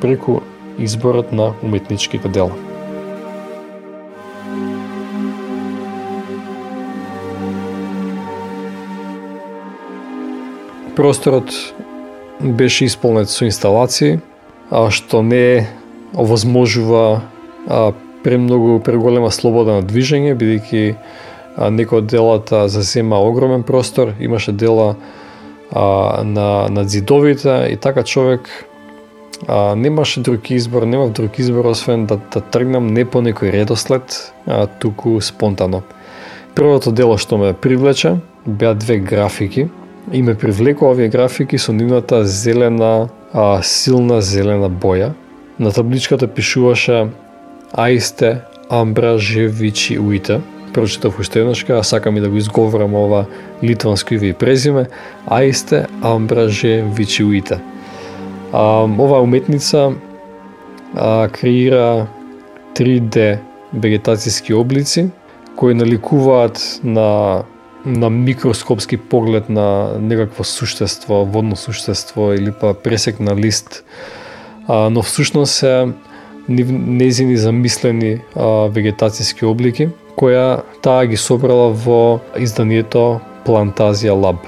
преку 0.00 0.42
изборот 0.78 1.32
на 1.32 1.54
уметничките 1.62 2.28
дела. 2.28 2.71
Просторот 10.96 11.50
беше 12.40 12.84
исполнет 12.84 13.30
со 13.30 13.46
инсталации, 13.46 14.20
а 14.70 14.90
што 14.90 15.22
не 15.22 15.68
овозможува 16.12 17.22
а, 17.66 17.92
премногу 18.22 18.80
преголема 18.84 19.30
слобода 19.30 19.80
на 19.80 19.86
движење, 19.86 20.36
бидејќи 20.36 20.84
некој 21.56 22.02
од 22.02 22.06
делата 22.12 22.68
зазема 22.68 23.22
огромен 23.24 23.62
простор, 23.64 24.12
имаше 24.20 24.52
дела 24.52 24.96
а, 25.70 26.22
на, 26.24 26.68
на 26.68 26.84
зидовите 26.84 27.72
и 27.72 27.76
така 27.76 28.02
човек 28.02 28.48
а, 29.48 29.74
немаше 29.74 30.20
друг 30.20 30.50
избор, 30.50 30.82
немав 30.82 31.12
друг 31.12 31.38
избор 31.38 31.64
освен 31.64 32.06
да, 32.06 32.20
да 32.32 32.40
тргнам 32.40 32.92
не 32.92 33.04
по 33.04 33.24
некој 33.24 33.52
редослед, 33.52 34.32
а 34.46 34.66
туку 34.66 35.20
спонтано. 35.20 35.82
Првото 36.54 36.92
дело 36.92 37.16
што 37.16 37.38
ме 37.40 37.54
привлече 37.56 38.18
беа 38.44 38.74
две 38.74 38.98
графики– 38.98 39.70
и 40.12 40.22
ме 40.22 40.34
привлекува 40.34 40.90
овие 40.90 41.08
графики 41.08 41.58
со 41.58 41.72
нивната 41.72 42.24
зелена, 42.24 43.08
а, 43.32 43.62
силна 43.62 44.20
зелена 44.22 44.70
боја. 44.70 45.12
На 45.60 45.72
табличката 45.72 46.26
пишуваше 46.26 47.06
Аисте 47.72 48.40
Амбражевичи 48.70 49.98
Уите. 49.98 50.40
Прочитав 50.72 51.18
уште 51.18 51.40
еднашка, 51.40 51.78
а 51.78 51.82
сакам 51.82 52.16
и 52.16 52.20
да 52.20 52.28
го 52.28 52.36
изговорам 52.36 52.94
ова 52.94 53.26
литванско 53.62 54.14
име 54.14 54.26
и 54.26 54.32
презиме. 54.32 54.86
Аисте 55.26 55.86
Амбражевичи 56.02 57.24
Уите. 57.24 57.60
А, 58.52 58.82
ова 58.82 59.20
уметница 59.22 59.92
а, 60.94 61.28
креира 61.28 62.06
3D 62.74 63.38
вегетацијски 63.76 64.54
облици 64.54 65.10
кои 65.56 65.74
наликуваат 65.74 66.80
на 66.84 67.42
на 67.86 68.10
микроскопски 68.10 68.96
поглед 68.96 69.48
на 69.48 69.98
некакво 69.98 70.44
суштество, 70.44 71.24
водно 71.24 71.56
суштество 71.56 72.32
или 72.32 72.52
па 72.60 72.74
пресек 72.74 73.20
на 73.20 73.36
лист, 73.36 73.84
а, 74.68 74.90
но 74.90 75.02
всушност 75.02 75.54
се 75.54 75.88
незини 76.48 77.36
замислени 77.36 78.18
а, 78.36 78.68
вегетацијски 78.70 79.46
облики, 79.46 79.88
која 80.18 80.62
таа 80.82 81.06
ги 81.06 81.16
собрала 81.16 81.70
во 81.72 82.20
изданието 82.38 83.20
Плантазија 83.46 84.14
Лаб. 84.14 84.46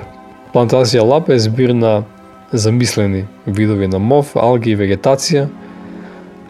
Плантазија 0.54 1.02
Лаб 1.02 1.30
е 1.30 1.38
збир 1.38 1.74
на 1.74 2.04
замислени 2.52 3.24
видови 3.46 3.88
на 3.88 3.98
мов, 3.98 4.36
алги 4.36 4.74
и 4.74 4.76
вегетација, 4.78 5.48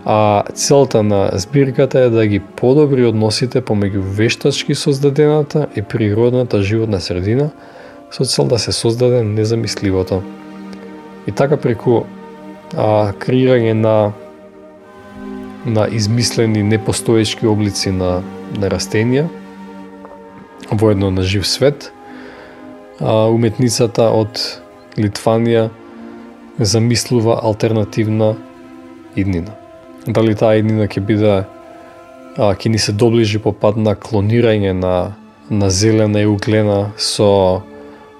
а 0.04 0.44
целта 0.54 1.02
на 1.02 1.30
збирката 1.32 2.00
е 2.00 2.10
да 2.10 2.26
ги 2.26 2.40
подобри 2.40 3.06
односите 3.06 3.62
помеѓу 3.62 4.00
вештачки 4.00 4.74
создадената 4.74 5.66
и 5.76 5.82
природната 5.82 6.62
животна 6.62 7.00
средина 7.00 7.50
со 8.10 8.24
цел 8.24 8.44
да 8.44 8.58
се 8.58 8.72
создаде 8.72 9.22
незамисливото. 9.22 10.22
И 11.26 11.32
така 11.32 11.56
преку 11.56 12.04
а, 12.76 13.12
креирање 13.12 13.72
на 13.72 14.12
на 15.66 15.88
измислени 15.88 16.62
непостоечки 16.62 17.46
облици 17.46 17.90
на, 17.90 18.20
на 18.60 18.68
растенија 18.68 19.24
воедно 20.70 21.10
на 21.10 21.22
жив 21.22 21.46
свет. 21.48 21.92
А, 23.00 23.26
уметницата 23.32 24.10
од 24.12 24.60
Литванија 25.00 25.70
замислува 26.60 27.40
алтернативна 27.42 28.34
иднина. 29.16 29.63
Дали 30.06 30.34
таа 30.36 30.58
иднина 30.60 30.84
ќе 30.84 31.00
биде 31.00 31.34
а, 31.34 32.52
ќе 32.52 32.68
ни 32.68 32.78
се 32.78 32.92
доближи 32.92 33.38
по 33.40 33.52
пат 33.52 33.76
на 33.76 33.94
клонирање 33.96 34.72
на 34.72 35.14
на 35.50 35.70
зелена 35.70 36.20
и 36.20 36.26
углена 36.26 36.92
со 36.96 37.62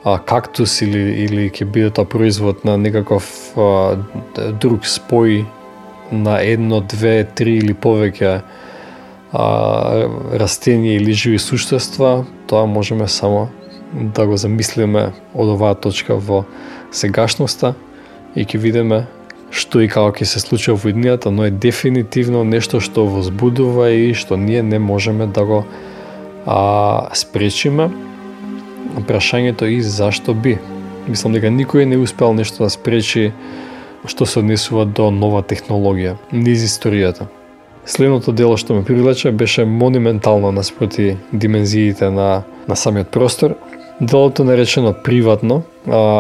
а, 0.05 0.19
кактус 0.19 0.83
или 0.83 1.25
или 1.25 1.51
ќе 1.51 1.65
биде 1.65 1.91
тоа 1.91 2.05
производ 2.05 2.65
на 2.65 2.77
некаков 2.77 3.29
а, 3.57 3.97
друг 4.61 4.85
спој 4.85 5.45
на 6.13 6.39
едно, 6.41 6.81
две, 6.81 7.25
три 7.25 7.57
или 7.59 7.75
повеќе 7.75 8.41
а, 9.33 9.45
растенија 10.41 11.01
или 11.01 11.13
живи 11.13 11.39
суштества, 11.39 12.25
тоа 12.47 12.67
можеме 12.67 13.09
само 13.09 13.49
да 13.93 14.27
го 14.27 14.37
замислиме 14.37 15.11
од 15.35 15.49
оваа 15.49 15.75
точка 15.75 16.17
во 16.17 16.45
сегашноста 16.93 17.75
и 18.37 18.45
ќе 18.45 18.59
видиме 18.59 19.05
што 19.55 19.85
и 19.85 19.89
како 19.89 20.11
ќе 20.19 20.27
се 20.27 20.43
случи 20.43 20.73
во 20.75 20.91
иднината, 20.91 21.31
но 21.31 21.47
е 21.47 21.51
дефинитивно 21.51 22.43
нешто 22.45 22.81
што 22.83 23.07
возбудува 23.07 23.93
и 23.95 24.15
што 24.15 24.37
ние 24.37 24.63
не 24.63 24.79
можеме 24.83 25.27
да 25.27 25.45
го 25.47 25.61
а, 26.47 27.09
спречиме 27.15 27.91
прашањето 29.07 29.69
и 29.71 29.81
зашто 29.81 30.35
би. 30.35 30.59
Мислам 31.07 31.37
дека 31.37 31.53
никој 31.53 31.85
не 31.85 31.97
успел 32.01 32.35
нешто 32.35 32.65
да 32.65 32.71
спречи 32.71 33.33
што 34.07 34.27
се 34.27 34.43
однесува 34.43 34.85
до 34.85 35.09
нова 35.11 35.43
технологија 35.43 36.17
низ 36.33 36.65
историјата. 36.67 37.29
Следното 37.87 38.33
дело 38.33 38.57
што 38.57 38.75
ме 38.75 38.85
привлече 38.85 39.31
беше 39.31 39.65
монументално 39.65 40.53
наспроти 40.53 41.17
димензиите 41.33 42.11
на, 42.11 42.43
на 42.69 42.77
самиот 42.77 43.09
простор. 43.09 43.55
Делото 44.01 44.45
наречено 44.45 44.95
приватно 45.05 45.63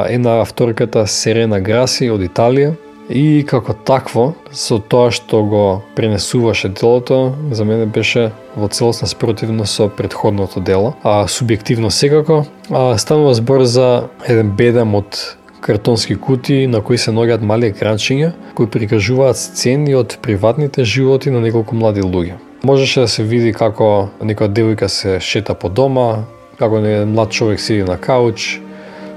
е 0.08 0.18
на 0.18 0.40
авторката 0.40 1.06
Серена 1.06 1.60
Граси 1.60 2.10
од 2.12 2.20
Италија, 2.20 2.74
И 3.08 3.44
како 3.44 3.74
такво, 3.74 4.32
со 4.50 4.78
тоа 4.78 5.10
што 5.12 5.42
го 5.44 5.64
пренесуваше 5.96 6.70
делото, 6.72 7.34
за 7.52 7.64
мене 7.64 7.86
беше 7.86 8.32
во 8.56 8.68
целосна 8.68 9.08
спротивно 9.08 9.66
со 9.66 9.88
предходното 9.88 10.60
дело. 10.60 10.94
А 11.02 11.26
субјективно 11.28 11.90
секако, 11.90 12.46
а, 12.70 12.96
станува 12.98 13.34
збор 13.34 13.64
за 13.64 14.08
еден 14.26 14.56
бедам 14.56 14.94
од 14.94 15.36
картонски 15.60 16.16
кутии 16.16 16.66
на 16.66 16.80
кои 16.80 16.98
се 16.98 17.12
ногат 17.12 17.42
мали 17.42 17.72
екранчиња 17.72 18.32
кои 18.54 18.66
прикажуваат 18.66 19.36
сцени 19.36 19.94
од 19.96 20.18
приватните 20.22 20.84
животи 20.84 21.30
на 21.30 21.40
неколку 21.40 21.76
млади 21.76 22.02
луѓе. 22.04 22.36
Можеше 22.64 23.00
да 23.00 23.08
се 23.08 23.24
види 23.24 23.52
како 23.52 24.08
некоја 24.20 24.48
девојка 24.48 24.88
се 24.88 25.20
шета 25.20 25.54
по 25.54 25.68
дома, 25.68 26.24
како 26.58 26.78
еден 26.78 27.12
млад 27.12 27.32
човек 27.32 27.60
седи 27.60 27.82
на 27.82 27.96
кауч, 27.96 28.60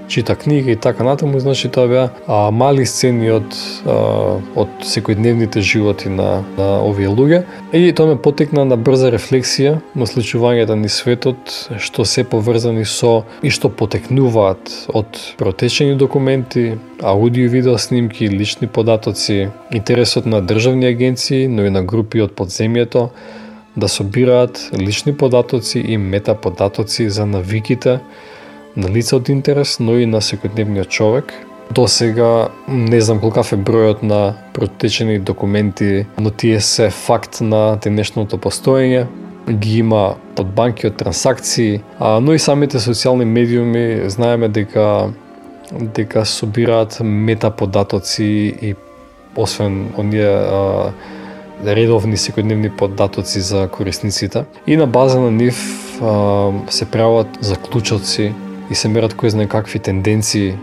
чита 0.07 0.35
книги 0.35 0.71
и 0.71 0.75
така 0.75 1.03
натаму, 1.03 1.39
значи 1.39 1.69
тоа 1.69 1.87
беа 1.87 2.09
а, 2.27 2.51
мали 2.51 2.85
сцени 2.85 3.29
од 3.31 3.55
а, 3.85 4.39
од 4.55 4.83
секојдневните 4.87 5.61
животи 5.61 6.09
на, 6.09 6.43
на 6.57 6.67
овие 6.85 7.09
луѓе. 7.11 7.43
И 7.73 7.91
тоа 7.91 8.13
ме 8.13 8.17
потекна 8.21 8.65
на 8.65 8.77
брза 8.77 9.11
рефлексија 9.13 9.77
на 9.95 10.07
случувањата 10.07 10.77
ни 10.79 10.89
светот, 10.89 11.53
што 11.77 12.05
се 12.05 12.23
поврзани 12.23 12.85
со 12.85 13.23
и 13.43 13.51
што 13.51 13.69
потекнуваат 13.69 14.71
од 14.95 15.19
протечени 15.37 15.97
документи, 15.99 16.77
аудио 17.03 17.45
и 17.45 17.51
видео 17.51 17.77
снимки, 17.77 18.29
лични 18.29 18.67
податоци, 18.67 19.49
интересот 19.71 20.25
на 20.25 20.41
државни 20.41 20.87
агенции, 20.87 21.47
но 21.47 21.65
и 21.65 21.69
на 21.69 21.83
групи 21.83 22.23
од 22.23 22.33
подземјето, 22.37 23.09
да 23.77 23.87
собираат 23.87 24.69
лични 24.73 25.13
податоци 25.13 25.79
и 25.79 25.97
метаподатоци 25.97 27.09
за 27.09 27.25
навиките 27.25 27.99
на 28.77 28.89
лица 28.89 29.17
од 29.17 29.29
интерес, 29.33 29.79
но 29.81 29.97
и 29.97 30.05
на 30.05 30.21
секојдневниот 30.21 30.87
човек. 30.93 31.33
До 31.73 31.87
сега 31.87 32.47
не 32.67 33.01
знам 33.01 33.19
колкав 33.19 33.51
е 33.51 33.57
бројот 33.57 34.03
на 34.03 34.37
протечени 34.53 35.19
документи, 35.19 36.05
но 36.17 36.29
тие 36.29 36.61
се 36.61 36.89
факт 36.89 37.41
на 37.41 37.75
денешното 37.83 38.37
постоење. 38.37 39.07
Ги 39.49 39.79
има 39.79 40.15
од 40.37 40.47
банки, 40.53 40.87
од 40.87 40.95
трансакции, 40.99 41.81
а, 41.99 42.19
но 42.19 42.35
и 42.35 42.39
самите 42.39 42.79
социјални 42.79 43.25
медиуми 43.25 44.09
знаеме 44.09 44.47
дека 44.47 45.09
дека 45.71 46.25
собираат 46.25 46.99
метаподатоци 47.03 48.23
и 48.61 48.75
освен 49.35 49.89
оние 49.97 50.27
а, 50.27 50.91
редовни 51.65 52.17
секојдневни 52.17 52.69
податоци 52.69 53.41
за 53.41 53.67
корисниците. 53.67 54.45
И 54.67 54.77
на 54.77 54.87
база 54.87 55.19
на 55.19 55.31
нив 55.31 55.57
а, 56.01 56.51
се 56.69 56.85
прават 56.85 57.27
заклучоци 57.41 58.33
и 58.69 58.75
се 58.75 58.89
мерат 58.89 59.15
кој 59.15 59.35
знае 59.35 59.47
какви 59.51 59.79
тенденции 59.79 60.55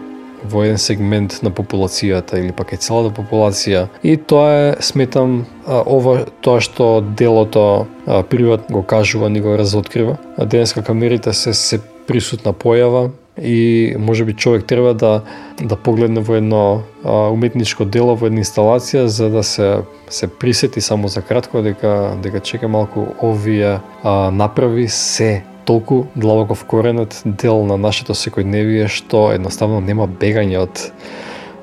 во 0.44 0.64
еден 0.64 0.78
сегмент 0.78 1.38
на 1.42 1.50
популацијата 1.50 2.38
или 2.38 2.52
пак 2.52 2.74
е 2.74 2.76
целата 2.76 3.14
популација. 3.16 3.86
И 4.04 4.16
тоа 4.16 4.52
е, 4.52 4.76
сметам, 4.84 5.44
ова 5.66 6.24
тоа 6.44 6.60
што 6.60 7.00
делото 7.00 7.86
приват 8.30 8.68
го 8.70 8.82
кажува, 8.82 9.30
ни 9.30 9.40
го 9.40 9.56
разоткрива. 9.58 10.18
А 10.36 10.44
денеска 10.44 10.82
камерите 10.82 11.32
се 11.32 11.54
се 11.54 11.80
присутна 12.06 12.52
појава 12.52 13.10
и 13.42 13.96
може 13.98 14.24
би 14.24 14.32
човек 14.32 14.64
треба 14.66 14.94
да 14.94 15.22
да 15.62 15.76
погледне 15.76 16.20
во 16.20 16.34
едно 16.34 16.82
а, 17.04 17.30
уметничко 17.30 17.84
дело, 17.84 18.14
во 18.14 18.26
една 18.26 18.44
инсталација 18.44 19.04
за 19.06 19.30
да 19.30 19.42
се 19.42 19.82
се 20.08 20.28
присети 20.28 20.80
само 20.80 21.08
за 21.08 21.22
кратко 21.22 21.62
дека 21.62 22.16
дека 22.22 22.40
чека 22.40 22.68
малку 22.68 23.06
овие 23.22 23.80
а, 24.02 24.30
направи 24.30 24.88
се 24.88 25.42
толку 25.64 26.06
длабоко 26.16 26.54
вкоренет 26.54 27.22
дел 27.24 27.64
на 27.64 27.76
нашето 27.76 28.14
секојдневие 28.14 28.88
што 28.88 29.30
едноставно 29.32 29.80
нема 29.80 30.06
бегање 30.06 30.58
од 30.64 30.90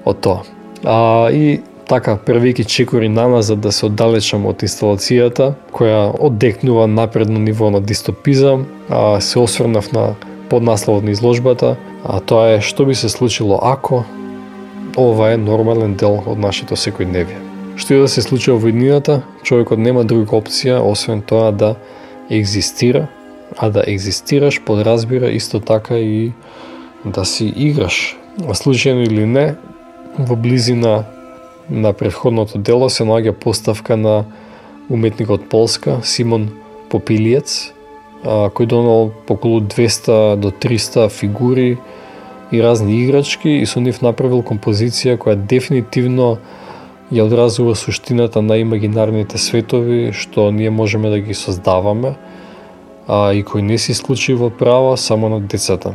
од 0.06 0.22
тоа. 0.22 0.42
А, 0.84 1.30
и 1.30 1.62
така, 1.88 2.16
првики 2.18 2.66
чекори 2.66 3.10
на 3.10 3.28
нас 3.28 3.46
за 3.46 3.56
да 3.56 3.72
се 3.72 3.86
оддалечам 3.86 4.46
од 4.46 4.64
инсталацијата, 4.64 5.54
која 5.72 6.10
оддекнува 6.20 6.88
напредно 6.88 7.40
ниво 7.40 7.70
на 7.70 7.82
дистопизам, 7.82 8.66
а, 8.90 9.22
се 9.22 9.40
осврнав 9.40 9.92
на 9.92 10.16
поднасловот 10.50 11.04
на 11.04 11.12
изложбата, 11.12 11.76
а 12.04 12.20
тоа 12.20 12.58
е 12.58 12.62
што 12.62 12.86
би 12.86 12.96
се 12.96 13.10
случило 13.10 13.60
ако 13.62 14.04
ова 14.98 15.32
е 15.32 15.38
нормален 15.38 15.96
дел 15.96 16.20
од 16.26 16.40
нашето 16.40 16.76
секојдневие. 16.76 17.40
Што 17.76 17.94
и 17.94 18.00
да 18.04 18.08
се 18.08 18.22
случи 18.22 18.52
во 18.52 18.68
иднината, 18.68 19.22
човекот 19.44 19.80
нема 19.80 20.04
друга 20.04 20.36
опција 20.36 20.82
освен 20.84 21.22
тоа 21.22 21.52
да 21.52 21.76
екзистира 22.30 23.08
а 23.58 23.70
да 23.70 23.84
екзистираш 23.88 24.62
подразбира 24.62 25.30
исто 25.30 25.60
така 25.60 25.98
и 25.98 26.32
да 27.06 27.26
си 27.26 27.54
играш. 27.56 28.18
Случајно 28.40 29.04
или 29.04 29.26
не, 29.26 29.56
во 30.18 30.36
близина 30.36 31.04
на 31.70 31.94
предходното 31.94 32.58
дело 32.58 32.90
се 32.90 33.04
наоѓа 33.04 33.32
поставка 33.32 33.98
на 33.98 34.26
уметникот 34.90 35.50
Полска 35.50 36.00
Симон 36.04 36.50
Попилиец, 36.90 37.74
кој 38.24 38.66
донал 38.66 39.12
околу 39.28 39.62
200 39.62 40.36
до 40.36 40.52
300 40.52 41.10
фигури 41.10 41.78
и 42.52 42.64
разни 42.64 43.04
играчки 43.04 43.50
и 43.50 43.66
со 43.66 43.80
нив 43.80 44.02
направил 44.02 44.44
композиција 44.44 45.18
која 45.18 45.36
дефинитивно 45.36 46.38
ја 47.12 47.26
одразува 47.26 47.76
суштината 47.76 48.42
на 48.42 48.58
имагинарните 48.62 49.38
светови 49.38 50.12
што 50.14 50.52
ние 50.52 50.70
можеме 50.70 51.10
да 51.10 51.20
ги 51.20 51.34
создаваме 51.34 52.16
а, 53.12 53.34
и 53.36 53.44
кој 53.44 53.62
не 53.68 53.78
се 53.78 53.92
исклучиво 53.92 54.50
права 54.50 54.96
само 54.98 55.30
на 55.30 55.42
децата. 55.42 55.94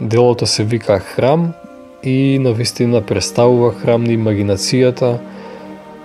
Делото 0.00 0.46
се 0.46 0.64
вика 0.64 0.98
Храм 0.98 1.52
и 2.04 2.38
на 2.40 2.52
вистина 2.52 3.02
представува 3.02 3.72
храм 3.72 4.04
на 4.04 4.14
имагинацијата 4.14 5.18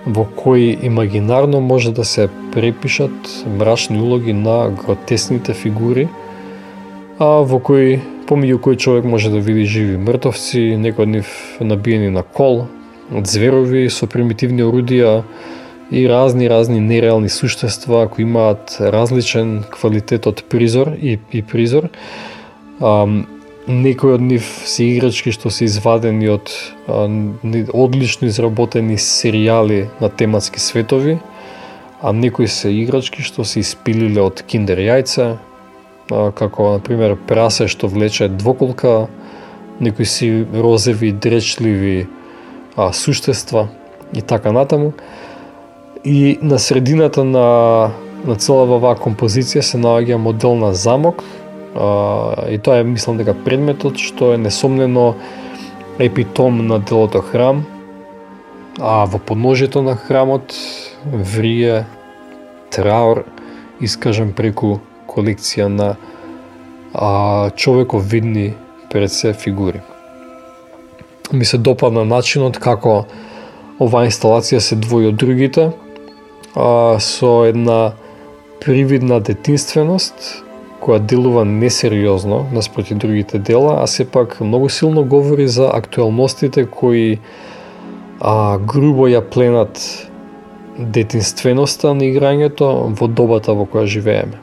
во 0.06 0.26
кој 0.26 0.84
имагинарно 0.86 1.62
може 1.62 1.94
да 1.94 2.04
се 2.04 2.28
препишат 2.54 3.46
мрачни 3.58 4.02
улоги 4.02 4.34
на 4.34 4.70
гротесните 4.70 5.54
фигури, 5.54 6.08
а 7.20 7.46
во 7.46 7.62
кој 7.62 8.02
помеѓу 8.28 8.60
кој 8.60 8.78
човек 8.78 9.06
може 9.06 9.30
да 9.30 9.40
види 9.40 9.66
живи 9.66 9.98
мртовци, 9.98 10.76
некои 10.78 11.06
од 11.06 11.10
нив 11.10 11.30
набиени 11.62 12.10
на 12.10 12.24
кол, 12.24 12.66
зверови 13.24 13.90
со 13.90 14.08
примитивни 14.10 14.66
орудија, 14.66 15.22
и 15.92 16.10
разни 16.10 16.50
разни 16.50 16.80
нереални 16.80 17.30
суштества 17.30 18.08
кои 18.08 18.24
имаат 18.24 18.78
различен 18.80 19.64
квалитет 19.70 20.28
од 20.28 20.44
призор 20.50 20.96
и, 20.98 21.20
и 21.32 21.42
призор. 21.42 21.90
А, 22.82 23.06
некои 23.68 24.16
од 24.18 24.22
нив 24.22 24.46
се 24.66 24.86
играчки 24.90 25.32
што 25.34 25.50
се 25.54 25.66
извадени 25.70 26.30
од 26.34 26.50
а, 26.88 27.06
одлично 27.74 28.28
изработени 28.28 28.98
серијали 28.98 29.86
на 30.02 30.10
тематски 30.10 30.60
светови, 30.60 31.20
а 32.02 32.14
некои 32.14 32.48
се 32.48 32.74
играчки 32.74 33.22
што 33.22 33.46
се 33.46 33.62
испилиле 33.62 34.22
од 34.22 34.42
киндер 34.42 34.82
јајца, 34.82 35.38
а, 35.38 36.32
како 36.34 36.76
на 36.76 36.80
пример 36.82 37.16
прасе 37.16 37.70
што 37.70 37.88
влече 37.88 38.28
двоколка, 38.28 39.06
некои 39.80 40.06
си 40.06 40.46
розеви, 40.54 41.12
дречливи 41.12 42.08
а, 42.76 42.92
суштества 42.94 43.70
и 44.14 44.22
така 44.22 44.52
натаму. 44.52 44.94
И 46.06 46.38
на 46.42 46.60
средината 46.60 47.24
на, 47.24 47.92
на 48.26 48.36
целава 48.38 48.78
оваа 48.78 48.98
композиција 49.02 49.64
се 49.66 49.80
наоѓа 49.82 50.20
модел 50.22 50.54
на 50.54 50.70
замок, 50.78 51.24
а, 51.74 52.46
и 52.46 52.60
тоа 52.62 52.78
е, 52.78 52.84
мислам 52.86 53.18
дека 53.18 53.34
предметот, 53.34 53.98
што 53.98 54.36
е 54.36 54.38
несомнено 54.38 55.16
епитом 55.98 56.68
на 56.68 56.78
делото 56.78 57.24
храм, 57.26 57.64
а 58.78 59.06
во 59.10 59.18
подножието 59.18 59.82
на 59.82 59.96
храмот 59.96 60.54
врие 61.10 61.88
траур 62.70 63.24
искажен 63.82 64.30
преку 64.38 64.78
колекција 65.10 65.66
на 65.74 65.96
а, 66.94 67.50
човековидни 67.50 68.54
пред 68.94 69.12
се 69.12 69.34
фигури. 69.34 69.82
Ми 71.34 71.46
се 71.46 71.58
допадна 71.58 72.06
начинот 72.06 72.62
како 72.62 73.08
оваа 73.82 74.06
инсталација 74.06 74.62
се 74.62 74.78
двои 74.78 75.10
од 75.10 75.18
другите, 75.18 75.72
а, 76.56 77.00
со 77.00 77.46
една 77.46 77.94
привидна 78.60 79.20
детинственост, 79.20 80.44
која 80.82 81.00
делува 81.00 81.46
несериозно 81.46 82.46
наспроти 82.54 82.96
другите 82.96 83.40
дела, 83.40 83.80
а 83.82 83.88
сепак 83.88 84.40
многу 84.42 84.70
силно 84.70 85.04
говори 85.04 85.48
за 85.48 85.70
актуелностите 85.74 86.66
кои 86.66 87.20
а, 88.22 88.58
грубо 88.58 89.08
ја 89.08 89.22
пленат 89.22 89.80
детинственоста 90.80 91.94
на 91.94 92.04
играњето 92.04 92.92
во 93.00 93.08
добата 93.08 93.54
во 93.54 93.66
која 93.66 93.86
живееме. 93.86 94.40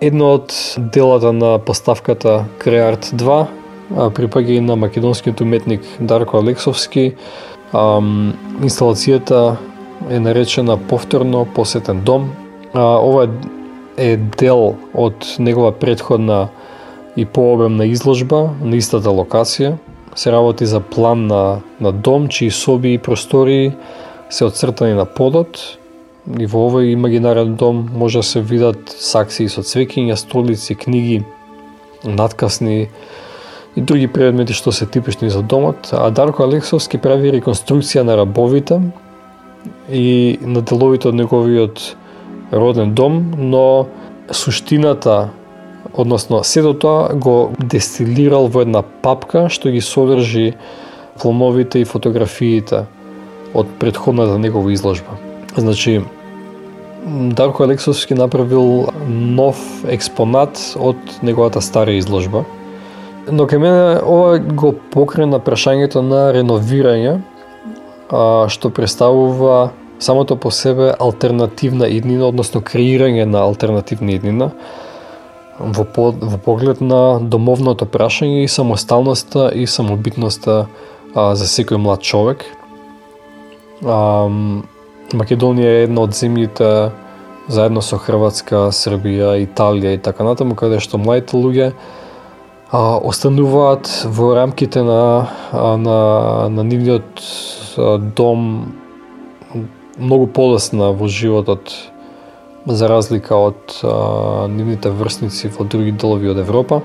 Едно 0.00 0.34
од 0.40 0.54
делата 0.94 1.32
на 1.32 1.58
поставката 1.58 2.44
Креарт 2.58 3.12
2 3.12 3.46
припаѓа 4.16 4.56
и 4.56 4.60
на 4.60 4.76
македонскиот 4.76 5.40
уметник 5.40 5.82
Дарко 6.00 6.38
Алексовски. 6.38 7.14
инсталацијата 7.72 9.56
е 10.08 10.20
наречена 10.20 10.76
Повторно 10.76 11.46
посетен 11.54 12.00
дом. 12.00 12.32
ова 12.74 13.28
е 13.96 14.16
дел 14.16 14.76
од 14.94 15.36
негова 15.38 15.72
предходна 15.72 16.48
и 17.16 17.24
пообемна 17.24 17.86
изложба 17.86 18.50
на 18.62 18.76
истата 18.76 19.10
локација. 19.10 19.76
Се 20.14 20.32
работи 20.32 20.66
за 20.66 20.80
план 20.80 21.26
на, 21.26 21.60
на 21.80 21.92
дом, 21.92 22.28
чии 22.28 22.50
соби 22.50 22.94
и 22.94 22.98
простори 22.98 23.72
се 24.30 24.44
одцртани 24.44 24.94
на 24.94 25.04
подот 25.04 25.58
и 26.38 26.46
во 26.46 26.68
овој 26.68 26.92
имагинарен 26.94 27.54
дом 27.56 27.88
може 27.96 28.18
да 28.18 28.22
се 28.22 28.40
видат 28.40 28.94
сакси 28.98 29.48
со 29.48 29.62
цвекиња, 29.66 30.14
столици, 30.14 30.74
книги, 30.74 31.24
надкасни 32.04 32.88
и 33.76 33.80
други 33.80 34.08
предмети 34.08 34.54
што 34.54 34.72
се 34.72 34.86
типични 34.86 35.30
за 35.30 35.42
домот, 35.42 35.90
а 35.92 36.10
Дарко 36.10 36.44
Алексовски 36.44 36.98
прави 36.98 37.32
реконструкција 37.32 38.02
на 38.06 38.16
рабовите 38.16 38.80
и 39.90 40.38
на 40.42 40.62
деловите 40.62 41.08
од 41.08 41.14
неговиот 41.14 41.82
роден 42.52 42.94
дом, 42.94 43.34
но 43.38 43.86
суштината 44.30 45.30
односно 45.94 46.44
сето 46.44 46.74
тоа 46.74 47.14
го 47.14 47.52
дестилирал 47.58 48.46
во 48.46 48.62
една 48.62 48.82
папка 48.82 49.48
што 49.48 49.70
ги 49.70 49.80
содржи 49.80 50.54
плановите 51.20 51.80
и 51.80 51.88
фотографиите 51.88 52.86
од 53.54 53.66
предходната 53.78 54.38
негова 54.38 54.72
изложба. 54.72 55.18
Значи, 55.56 56.00
Дарко 57.06 57.62
Алексовски 57.64 58.14
направил 58.14 58.86
нов 59.08 59.56
експонат 59.88 60.60
од 60.76 60.96
неговата 61.22 61.60
стара 61.60 61.96
изложба. 61.96 62.44
Но 63.30 63.46
кај 63.48 63.58
мене 63.58 64.00
ова 64.04 64.38
го 64.38 64.72
покрена 64.92 65.40
прашањето 65.40 66.02
на 66.04 66.28
реновирање, 66.34 67.20
а, 68.10 68.48
што 68.48 68.70
представува 68.70 69.70
самото 69.98 70.36
по 70.36 70.50
себе 70.50 70.94
алтернативна 70.98 71.88
иднина, 71.88 72.28
односно 72.28 72.60
креирање 72.60 73.24
на 73.24 73.42
алтернативна 73.42 74.16
иднина 74.16 74.52
во, 75.58 75.84
по, 75.84 76.10
во 76.12 76.38
поглед 76.38 76.80
на 76.80 77.20
домовното 77.20 77.86
прашање 77.86 78.44
и 78.44 78.48
самосталноста 78.48 79.50
и 79.54 79.66
самобитноста 79.66 80.66
а, 81.14 81.34
за 81.34 81.46
секој 81.46 81.76
млад 81.76 82.02
човек– 82.02 82.46
А, 83.80 84.28
Македонија 85.16 85.68
е 85.68 85.84
една 85.86 86.04
од 86.04 86.12
земјите 86.14 86.90
заедно 87.50 87.82
со 87.82 87.98
Хрватска, 87.98 88.68
Србија, 88.76 89.34
Италија 89.40 89.96
и 89.96 90.02
така 90.02 90.24
натаму, 90.26 90.54
каде 90.54 90.80
што 90.84 91.00
младите 91.00 91.40
луѓе 91.40 91.70
а, 92.70 92.96
остануваат 92.96 94.04
во 94.04 94.34
рамките 94.34 94.82
на, 94.82 95.28
а, 95.52 95.76
на, 95.76 96.48
на 96.48 96.62
нивниот 96.62 97.22
дом 98.16 98.72
многу 99.98 100.26
полесна 100.26 100.92
во 100.92 101.08
животот 101.08 101.74
за 102.66 102.88
разлика 102.88 103.36
од 103.36 103.80
а, 103.82 104.46
нивните 104.48 104.90
врсници 104.90 105.50
во 105.58 105.64
други 105.64 105.92
делови 105.92 106.30
од 106.30 106.38
Европа. 106.38 106.82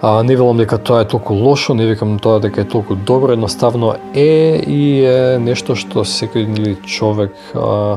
А, 0.00 0.22
не 0.22 0.36
велам 0.36 0.58
дека 0.60 0.78
тоа 0.78 1.02
е 1.02 1.08
толку 1.08 1.34
лошо, 1.34 1.74
не 1.74 1.86
викам 1.86 2.18
тоа 2.18 2.40
дека 2.40 2.60
е 2.60 2.68
толку 2.68 2.94
добро, 2.94 3.32
едноставно 3.32 3.94
е 4.14 4.60
и 4.60 5.04
е 5.04 5.38
нешто 5.38 5.74
што 5.74 6.04
секој 6.04 6.46
нели 6.46 6.76
човек 6.84 7.32
а, 7.54 7.96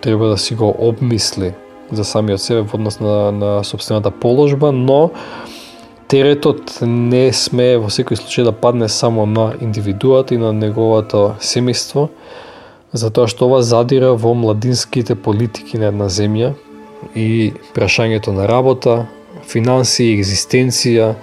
треба 0.00 0.32
да 0.32 0.38
си 0.38 0.54
го 0.54 0.74
обмисли 0.78 1.54
за 1.90 2.04
самиот 2.04 2.40
себе 2.40 2.62
во 2.62 2.78
однос 2.78 3.00
на, 3.00 3.30
на 3.32 3.64
собствената 3.64 4.10
положба, 4.10 4.72
но 4.72 5.10
теретот 6.12 6.82
не 6.84 7.30
сме 7.32 7.78
во 7.80 7.88
секој 7.88 8.18
случај 8.20 8.44
да 8.44 8.52
падне 8.52 8.88
само 8.92 9.24
на 9.24 9.54
индивидуата 9.64 10.34
и 10.36 10.40
на 10.40 10.50
неговото 10.52 11.38
семејство, 11.40 12.10
затоа 12.92 13.30
што 13.32 13.48
ова 13.48 13.62
задира 13.64 14.10
во 14.12 14.34
младинските 14.36 15.16
политики 15.16 15.80
на 15.80 15.88
една 15.88 16.10
земја 16.12 16.52
и 17.16 17.54
прашањето 17.72 18.36
на 18.36 18.44
работа, 18.44 19.06
финанси, 19.48 20.10
екзистенција, 20.18 21.14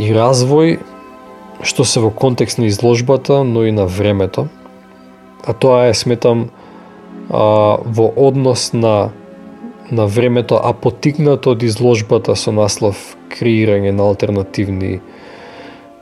и 0.00 0.10
развој, 0.16 0.80
што 1.62 1.86
се 1.86 2.02
во 2.02 2.10
контекст 2.10 2.58
на 2.58 2.66
изложбата, 2.66 3.44
но 3.44 3.62
и 3.62 3.70
на 3.70 3.86
времето. 3.86 4.48
А 5.46 5.54
тоа 5.54 5.86
е, 5.86 5.94
сметам, 5.94 6.48
а, 7.30 7.78
во 7.84 8.10
однос 8.16 8.72
на, 8.72 9.10
на 9.90 10.06
времето, 10.06 10.60
а 10.62 10.72
потикнато 10.72 11.50
од 11.50 11.62
изложбата 11.62 12.36
со 12.36 12.52
наслов 12.52 13.16
креирање 13.30 13.90
на 13.90 14.06
алтернативни 14.06 15.00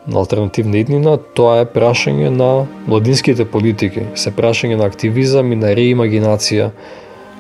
на 0.09 0.18
алтернативна 0.18 0.81
иднина, 0.81 1.18
тоа 1.37 1.61
е 1.62 1.66
прашање 1.68 2.31
на 2.33 2.64
младинските 2.88 3.44
политики, 3.44 4.07
се 4.16 4.33
прашање 4.33 4.79
на 4.81 4.88
активизам 4.88 5.53
и 5.53 5.59
на 5.61 5.74
реимагинација 5.77 6.70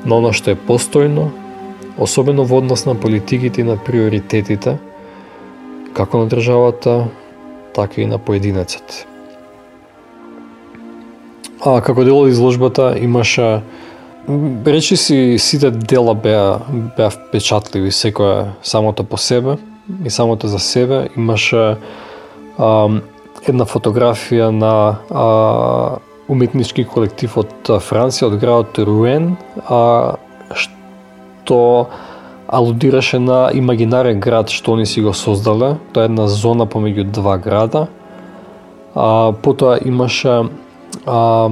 на 0.04 0.18
оно 0.20 0.34
што 0.36 0.52
е 0.52 0.58
постојно, 0.68 1.30
особено 1.98 2.44
во 2.44 2.60
однос 2.60 2.84
на 2.86 2.94
политиките 2.94 3.62
и 3.62 3.64
на 3.64 3.76
приоритетите, 3.76 4.76
како 5.96 6.20
на 6.20 6.28
државата, 6.28 7.08
така 7.74 8.02
и 8.02 8.06
на 8.06 8.18
поединецот. 8.18 9.06
А 11.64 11.80
како 11.80 12.04
дел 12.04 12.20
од 12.20 12.30
изложбата 12.30 12.92
имаше 13.00 13.62
речи 14.66 14.96
си 14.96 15.36
сите 15.38 15.70
дела 15.70 16.14
беа 16.14 16.58
беа 16.96 17.10
впечатливи, 17.10 17.90
секоја 17.90 18.52
самото 18.62 19.04
по 19.04 19.16
себе 19.16 19.56
и 20.04 20.10
самото 20.10 20.48
за 20.48 20.58
себе 20.58 21.08
имаше 21.16 21.76
а, 22.58 22.88
една 23.48 23.64
фотографија 23.64 24.50
на 24.50 24.98
а, 25.10 25.26
уметнички 26.28 26.84
колектив 26.84 27.36
од 27.40 27.72
Франција, 27.80 28.28
од 28.28 28.36
градот 28.40 28.78
Руен, 28.84 29.36
а, 29.64 30.16
што 30.52 31.88
алудираше 32.48 33.18
на 33.18 33.48
имагинарен 33.54 34.20
град 34.20 34.52
што 34.52 34.76
они 34.76 34.86
си 34.86 35.00
го 35.00 35.14
создале. 35.14 35.76
Тоа 35.92 36.04
е 36.04 36.12
една 36.12 36.28
зона 36.28 36.66
помеѓу 36.66 37.08
два 37.08 37.38
града. 37.38 37.86
А, 38.94 39.32
потоа 39.32 39.78
имаше 39.84 40.48
а, 41.06 41.48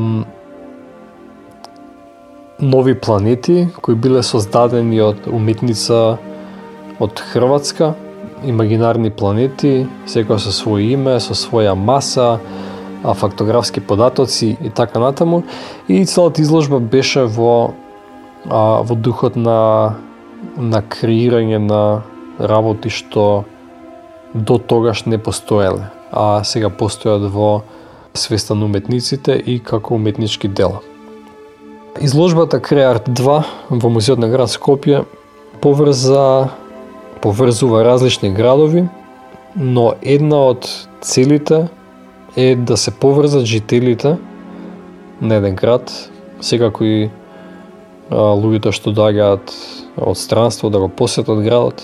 нови 2.60 3.00
планети 3.00 3.68
кои 3.80 3.94
биле 3.94 4.22
создадени 4.22 5.00
од 5.00 5.26
уметница 5.28 6.16
од 7.00 7.20
Хрватска, 7.20 7.92
имагинарни 8.48 9.10
планети, 9.12 9.84
секоја 10.08 10.40
со 10.40 10.52
своје 10.54 10.94
име, 10.96 11.18
со 11.20 11.36
своја 11.36 11.74
маса, 11.76 12.38
а 13.04 13.14
фактографски 13.14 13.80
податоци 13.80 14.56
и 14.64 14.70
така 14.70 14.98
натаму. 14.98 15.42
И 15.88 16.04
целата 16.06 16.42
изложба 16.42 16.80
беше 16.80 17.24
во 17.24 17.74
а, 18.48 18.80
во 18.82 18.94
духот 18.94 19.36
на 19.36 19.96
на 20.56 20.82
креирање 20.82 21.58
на 21.58 22.02
работи 22.38 22.88
што 22.88 23.44
до 24.34 24.58
тогаш 24.58 25.04
не 25.06 25.18
постоеле, 25.18 25.90
а 26.12 26.44
сега 26.44 26.68
постојат 26.68 27.28
во 27.28 27.62
свеста 28.14 28.54
на 28.54 28.64
уметниците 28.64 29.36
и 29.36 29.58
како 29.60 29.94
уметнички 29.94 30.48
дела. 30.48 30.80
Изложбата 32.00 32.60
Креарт 32.60 33.08
2 33.08 33.44
во 33.70 33.88
Музеот 33.88 34.20
на 34.20 34.28
град 34.28 34.50
Скопје 34.52 35.04
поврза 35.64 36.50
поврзува 37.24 37.84
различни 37.84 38.28
градови, 38.36 38.84
но 39.56 39.94
една 40.02 40.42
од 40.52 40.68
целите 41.00 41.68
е 42.36 42.56
да 42.56 42.76
се 42.76 42.90
поврзат 42.90 43.46
жителите 43.48 44.16
на 45.20 45.34
еден 45.40 45.56
град 45.56 45.92
секако 46.40 46.84
и 46.84 47.10
луѓето 48.12 48.74
што 48.76 48.92
доаѓаат 48.92 49.56
од 49.96 50.20
странство 50.20 50.68
да 50.70 50.78
го 50.78 50.88
посетат 50.88 51.40
градот. 51.40 51.80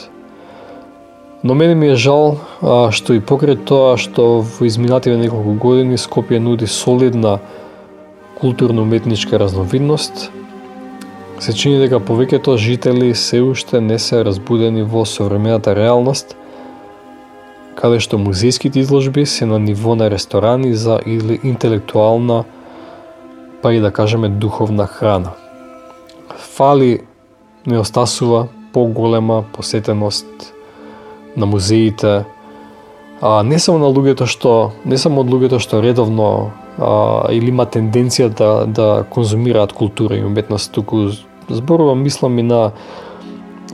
Но 1.42 1.54
мене 1.54 1.74
ми 1.74 1.88
е 1.88 1.96
жал 1.96 2.36
а, 2.60 2.92
што 2.92 3.16
и 3.16 3.24
покрај 3.24 3.64
тоа 3.64 3.96
што 3.96 4.44
во 4.44 4.68
изминативе 4.68 5.16
неколку 5.16 5.56
години 5.56 5.96
Скопје 5.96 6.38
нуди 6.38 6.68
солидна 6.68 7.40
културно-уметничка 8.42 9.38
разновидност, 9.38 10.32
се 11.38 11.52
чини 11.54 11.78
дека 11.78 12.00
повеќето 12.02 12.56
жители 12.58 13.14
се 13.14 13.38
уште 13.42 13.80
не 13.80 13.98
се 14.02 14.24
разбудени 14.26 14.82
во 14.82 15.04
современата 15.06 15.74
реалност, 15.78 16.34
каде 17.78 18.00
што 18.02 18.18
музејските 18.18 18.82
изложби 18.82 19.22
се 19.26 19.46
на 19.46 19.60
ниво 19.62 19.94
на 19.94 20.10
ресторани 20.10 20.74
за 20.74 20.98
или 21.06 21.38
интелектуална, 21.42 22.42
па 23.62 23.74
и 23.74 23.80
да 23.80 23.92
кажеме 23.94 24.28
духовна 24.28 24.86
храна. 24.86 25.38
Фали 26.36 27.00
не 27.66 27.78
остасува 27.78 28.48
поголема 28.72 29.44
посетеност 29.52 30.54
на 31.36 31.46
музеите, 31.46 32.24
а 33.20 33.42
не 33.42 33.58
само 33.58 33.78
на 33.78 33.86
луѓето 33.86 34.26
што 34.26 34.72
не 34.84 34.98
само 34.98 35.22
од 35.22 35.30
луѓето 35.30 35.62
што 35.62 35.78
редовно 35.78 36.50
а, 36.78 37.32
или 37.32 37.48
има 37.48 37.66
тенденција 37.66 38.28
да 38.28 38.66
да 38.66 39.04
конзумираат 39.10 39.72
култура 39.72 40.16
и 40.16 40.24
уметност, 40.24 40.72
туку 40.72 41.08
зборувам 41.48 42.02
мислам 42.02 42.38
и 42.38 42.42
на 42.42 42.70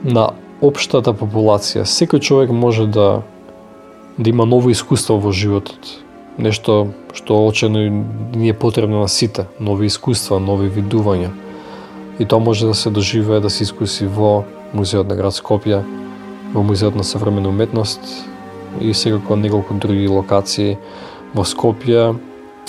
на 0.05 0.31
општата 0.63 1.13
популација. 1.15 1.85
Секој 1.85 2.21
човек 2.21 2.51
може 2.51 2.87
да 2.87 3.23
да 4.19 4.31
има 4.31 4.47
ново 4.47 4.71
искуство 4.71 5.19
во 5.19 5.33
животот. 5.33 5.79
Нешто 6.39 6.89
што 7.15 7.47
очено 7.47 8.05
ни 8.35 8.49
е 8.49 8.55
потребно 8.55 9.01
на 9.01 9.09
сите, 9.09 9.47
нови 9.61 9.87
искуства, 9.87 10.41
нови 10.41 10.71
видувања. 10.71 11.31
И 12.19 12.25
тоа 12.25 12.39
може 12.39 12.67
да 12.67 12.75
се 12.75 12.91
доживее, 12.91 13.41
да 13.41 13.51
се 13.51 13.63
искуси 13.63 14.07
во 14.07 14.45
Музеот 14.75 15.09
на 15.09 15.17
град 15.17 15.35
Скопје, 15.35 15.83
во 16.55 16.63
Музеот 16.63 16.95
на 16.95 17.05
современа 17.05 17.49
уметност 17.49 18.01
и 18.81 18.95
секако 18.95 19.37
неколку 19.37 19.75
други 19.75 20.09
локации 20.09 20.79
во 21.35 21.45
Скопје, 21.45 22.15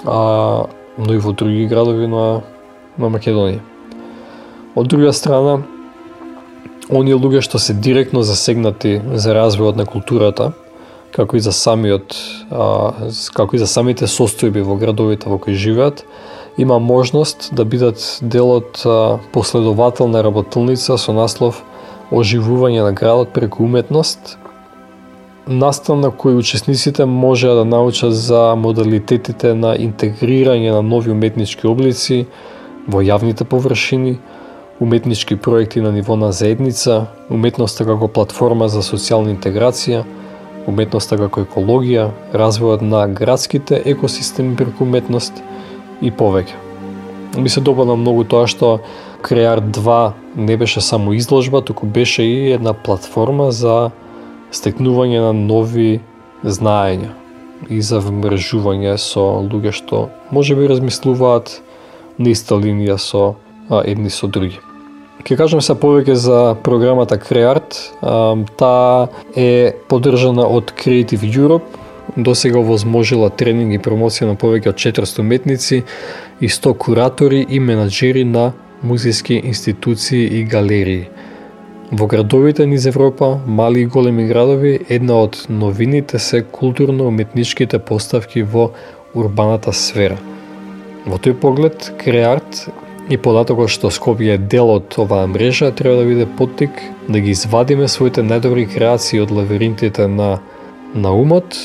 а, 0.05 0.65
но 0.97 1.13
и 1.13 1.17
во 1.17 1.33
други 1.33 1.67
градови 1.67 2.07
на, 2.07 2.41
на 2.97 3.09
Македонија. 3.09 3.61
Од 4.75 4.87
друга 4.87 5.13
страна, 5.13 5.59
оние 6.89 7.17
луѓе 7.17 7.41
што 7.41 7.59
се 7.59 7.73
директно 7.73 8.23
засегнати 8.23 8.99
за 9.13 9.35
развојот 9.35 9.77
на 9.79 9.85
културата, 9.85 10.51
како 11.11 11.37
и 11.37 11.43
за 11.43 11.51
самиот, 11.51 12.15
а, 12.51 12.91
како 13.33 13.55
и 13.55 13.59
за 13.59 13.67
самите 13.67 14.07
состојби 14.07 14.63
во 14.65 14.77
градовите 14.77 15.29
во 15.29 15.39
кои 15.39 15.55
живеат, 15.55 16.05
има 16.57 16.79
можност 16.79 17.49
да 17.55 17.65
бидат 17.65 18.19
дел 18.21 18.51
од 18.51 18.81
последователна 19.31 20.23
работилница 20.23 20.97
со 20.97 21.13
наслов 21.15 21.63
оживување 22.11 22.83
на 22.83 22.91
градот 22.91 23.31
преку 23.33 23.63
уметност, 23.63 24.37
настан 25.49 26.03
на 26.05 26.11
кој 26.13 26.37
учесниците 26.37 27.05
може 27.05 27.47
да 27.47 27.65
научат 27.65 28.13
за 28.13 28.53
модалитетите 28.55 29.55
на 29.57 29.73
интегрирање 29.73 30.71
на 30.71 30.81
нови 30.85 31.11
уметнички 31.11 31.67
облици 31.67 32.27
во 32.87 33.01
јавните 33.01 33.43
површини, 33.49 34.19
уметнички 34.79 35.35
проекти 35.35 35.81
на 35.81 35.91
ниво 35.91 36.15
на 36.15 36.31
заедница, 36.31 37.07
уметноста 37.29 37.85
како 37.85 38.07
платформа 38.07 38.69
за 38.69 38.85
социјална 38.85 39.33
интеграција, 39.33 40.03
уметноста 40.69 41.17
како 41.17 41.41
екологија, 41.41 42.11
развојот 42.33 42.85
на 42.85 43.07
градските 43.07 43.81
екосистеми 43.85 44.55
преку 44.55 44.85
уметност 44.85 45.41
и 46.01 46.11
повеќе. 46.11 46.53
Ми 47.37 47.49
се 47.49 47.61
допадна 47.61 47.95
многу 47.95 48.23
тоа 48.23 48.45
што 48.47 48.79
Креар 49.21 49.59
2 49.61 50.11
не 50.37 50.57
беше 50.57 50.81
само 50.81 51.13
изложба, 51.13 51.61
туку 51.61 51.85
беше 51.85 52.23
и 52.23 52.51
една 52.51 52.73
платформа 52.73 53.51
за 53.51 53.89
стекнување 54.51 55.21
на 55.23 55.33
нови 55.33 55.99
знаења 56.43 57.11
и 57.69 57.81
за 57.83 57.99
вмрежување 57.99 58.95
со 58.97 59.25
луѓе 59.43 59.73
што 59.75 60.07
може 60.31 60.55
би 60.55 60.69
размислуваат 60.71 61.59
на 62.17 62.31
иста 62.31 62.55
линија 62.55 62.97
со 62.97 63.35
а, 63.69 63.83
едни 63.85 64.09
со 64.09 64.27
други. 64.27 64.59
Ке 65.23 65.35
кажам 65.35 65.61
се 65.61 65.75
повеќе 65.75 66.15
за 66.15 66.55
програмата 66.63 67.17
Creart. 67.19 67.75
Таа 68.59 69.09
е 69.35 69.75
поддржана 69.91 70.47
од 70.47 70.71
Creative 70.79 71.27
Europe. 71.27 71.75
До 72.15 72.35
сега 72.35 72.59
возможила 72.59 73.29
тренинг 73.29 73.75
и 73.75 73.83
промоција 73.83 74.31
на 74.31 74.35
повеќе 74.39 74.71
од 74.71 74.79
400 74.79 75.19
уметници 75.19 75.83
и 76.41 76.49
100 76.49 76.73
куратори 76.77 77.45
и 77.49 77.59
менаджери 77.59 78.23
на 78.23 78.53
музејски 78.83 79.43
институции 79.45 80.39
и 80.39 80.43
галерии. 80.43 81.07
Во 81.91 82.05
градовите 82.05 82.65
низ 82.65 82.85
Европа, 82.85 83.39
мали 83.47 83.81
и 83.81 83.85
големи 83.85 84.27
градови, 84.27 84.79
една 84.89 85.23
од 85.25 85.45
новините 85.49 86.19
се 86.19 86.43
културно-уметничките 86.45 87.79
поставки 87.79 88.43
во 88.43 88.69
урбаната 89.17 89.73
сфера. 89.73 90.19
Во 91.09 91.17
тој 91.17 91.33
поглед, 91.41 91.89
Креарт 91.97 92.67
и 93.09 93.17
податокот 93.17 93.73
што 93.73 93.89
Скопје 93.89 94.35
е 94.37 94.37
дел 94.37 94.69
од 94.69 94.93
оваа 95.01 95.25
мрежа 95.27 95.71
треба 95.73 95.97
да 95.97 96.05
биде 96.05 96.27
поттик 96.37 96.77
да 97.07 97.19
ги 97.19 97.33
извадиме 97.33 97.87
своите 97.87 98.21
најдобри 98.21 98.67
креации 98.69 99.23
од 99.23 99.33
лавиринтите 99.33 100.07
на 100.07 100.37
на 100.93 101.13
умот 101.13 101.57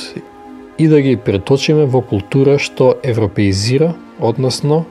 и 0.78 0.88
да 0.88 1.00
ги 1.00 1.16
преточиме 1.16 1.84
во 1.84 2.00
култура 2.00 2.56
што 2.58 2.94
европеизира, 3.02 3.92
односно 4.20 4.84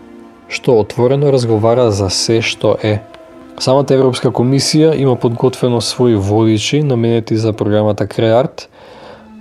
што 0.48 0.78
отворено 0.78 1.32
разговара 1.34 1.90
за 1.92 2.10
се 2.10 2.42
што 2.42 2.78
е. 2.84 3.00
Самата 3.60 3.94
Европска 3.94 4.32
комисија 4.32 4.96
има 4.98 5.16
подготвено 5.16 5.82
своји 5.82 6.16
водичи 6.16 6.84
наменети 6.84 7.38
за 7.38 7.54
програмата 7.54 8.08
CREART, 8.08 8.68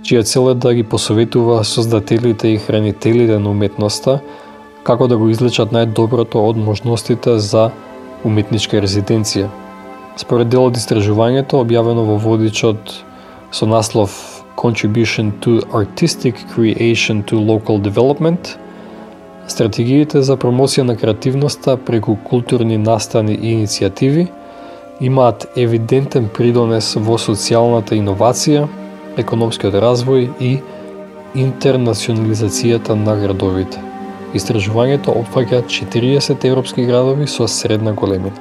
чија 0.03 0.23
цел 0.23 0.51
е 0.51 0.55
да 0.55 0.73
ги 0.73 0.83
посоветува 0.83 1.63
создателите 1.63 2.47
и 2.47 2.57
хранителите 2.57 3.39
на 3.39 3.49
уметноста 3.49 4.19
како 4.83 5.07
да 5.07 5.17
го 5.17 5.29
излечат 5.31 5.71
најдоброто 5.71 6.43
од 6.43 6.59
можностите 6.59 7.37
за 7.39 7.69
уметничка 8.27 8.81
резиденција. 8.83 9.47
Според 10.19 10.51
дел 10.51 10.67
од 10.67 10.77
истражувањето, 10.77 11.63
објавено 11.63 12.03
во 12.09 12.19
водичот 12.21 12.91
со 13.51 13.65
наслов 13.65 14.43
Contribution 14.59 15.31
to 15.41 15.61
Artistic 15.73 16.35
Creation 16.53 17.23
to 17.23 17.39
Local 17.39 17.79
Development, 17.81 18.57
стратегиите 19.47 20.21
за 20.21 20.37
промоција 20.37 20.83
на 20.87 20.95
креативноста 20.97 21.75
преку 21.77 22.15
културни 22.29 22.77
настани 22.77 23.33
и 23.33 23.55
иницијативи 23.55 24.27
имаат 25.01 25.47
евидентен 25.57 26.29
придонес 26.33 26.93
во 26.95 27.17
социјалната 27.19 27.97
иновација, 27.97 28.67
економскиот 29.17 29.75
развој 29.83 30.29
и 30.39 30.53
интернационализацијата 31.35 32.95
на 32.95 33.15
градовите. 33.19 33.81
Истражувањето 34.33 35.13
опфаќа 35.21 35.63
40 35.69 36.45
европски 36.49 36.85
градови 36.85 37.27
со 37.27 37.47
средна 37.47 37.93
големина. 37.93 38.33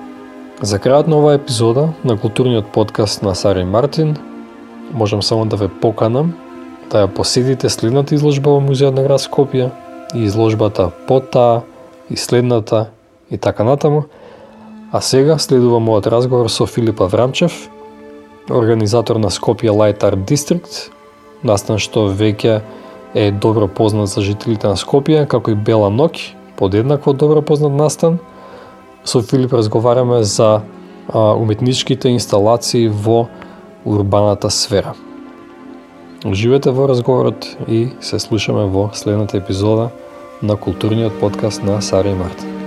За 0.63 0.79
крајот 0.79 1.09
на 1.09 1.19
оваа 1.19 1.41
епизода 1.41 1.89
на 2.05 2.17
културниот 2.17 2.71
подкаст 2.73 3.23
на 3.23 3.35
Сара 3.35 3.61
и 3.61 3.65
Мартин, 3.65 4.17
можам 4.93 5.23
само 5.23 5.45
да 5.45 5.57
ве 5.57 5.69
поканам 5.69 6.35
да 6.91 7.05
ја 7.05 7.09
посетите 7.09 7.69
следната 7.69 8.15
изложба 8.15 8.51
во 8.53 8.61
Музеот 8.61 8.95
на 8.95 9.03
град 9.03 9.21
Скопје 9.21 9.71
и 10.15 10.25
изложбата 10.25 10.91
пота, 11.07 11.63
и 12.11 12.17
следната 12.17 12.87
и 13.31 13.39
така 13.39 13.65
натаму. 13.65 14.05
А 14.93 15.01
сега 15.01 15.39
следува 15.39 15.81
мојот 15.81 16.11
разговор 16.13 16.51
со 16.53 16.67
Филип 16.67 17.01
Аврамчев, 17.01 17.71
организатор 18.51 19.17
на 19.17 19.31
Скопје 19.31 19.73
Light 19.73 20.05
Art 20.05 20.27
District, 20.29 20.91
настан 21.43 21.81
што 21.81 22.11
веќе 22.13 22.61
е 23.15 23.31
добро 23.33 23.69
познат 23.69 24.13
за 24.13 24.21
жителите 24.21 24.69
на 24.69 24.77
Скопје, 24.77 25.25
како 25.27 25.51
и 25.51 25.55
Бела 25.55 25.89
Ноки, 25.91 26.37
подеднакво 26.57 27.13
добро 27.13 27.43
познат 27.43 27.73
настан. 27.73 28.19
Со 29.05 29.23
Филип 29.23 29.53
разговараме 29.53 30.23
за 30.23 30.61
а, 31.09 31.33
уметничките 31.33 32.09
инсталации 32.09 32.89
во 32.89 33.27
урбаната 33.85 34.51
сфера. 34.51 34.95
Уживете 36.25 36.71
во 36.71 36.87
разговорот 36.87 37.49
и 37.67 37.89
се 38.01 38.19
слушаме 38.23 38.69
во 38.71 38.91
следната 38.95 39.39
епизода 39.39 39.91
на 40.43 40.57
културниот 40.57 41.19
подкаст 41.21 41.63
на 41.63 41.81
Сара 41.83 42.11
и 42.11 42.15
Марта. 42.15 42.62